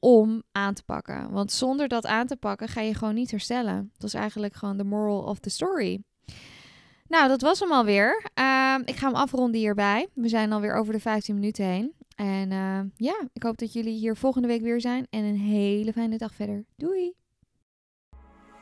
om 0.00 0.42
aan 0.52 0.74
te 0.74 0.82
pakken. 0.82 1.30
Want 1.30 1.52
zonder 1.52 1.88
dat 1.88 2.06
aan 2.06 2.26
te 2.26 2.36
pakken 2.36 2.68
ga 2.68 2.80
je 2.80 2.94
gewoon 2.94 3.14
niet 3.14 3.30
herstellen. 3.30 3.90
Dat 3.92 4.08
is 4.08 4.14
eigenlijk 4.14 4.54
gewoon 4.54 4.76
de 4.76 4.84
moral 4.84 5.22
of 5.22 5.38
the 5.38 5.50
story. 5.50 6.02
Nou, 7.08 7.28
dat 7.28 7.40
was 7.40 7.60
hem 7.60 7.72
alweer. 7.72 8.30
Uh, 8.38 8.74
ik 8.84 8.96
ga 8.96 9.06
hem 9.06 9.14
afronden 9.14 9.60
hierbij. 9.60 10.08
We 10.14 10.28
zijn 10.28 10.52
alweer 10.52 10.74
over 10.74 10.92
de 10.92 11.00
15 11.00 11.34
minuten 11.34 11.64
heen. 11.64 11.92
En 12.14 12.50
uh, 12.50 12.80
ja, 12.96 13.28
ik 13.32 13.42
hoop 13.42 13.58
dat 13.58 13.72
jullie 13.72 13.98
hier 13.98 14.16
volgende 14.16 14.48
week 14.48 14.62
weer 14.62 14.80
zijn. 14.80 15.06
En 15.10 15.24
een 15.24 15.38
hele 15.38 15.92
fijne 15.92 16.18
dag 16.18 16.34
verder. 16.34 16.64
Doei! 16.76 17.19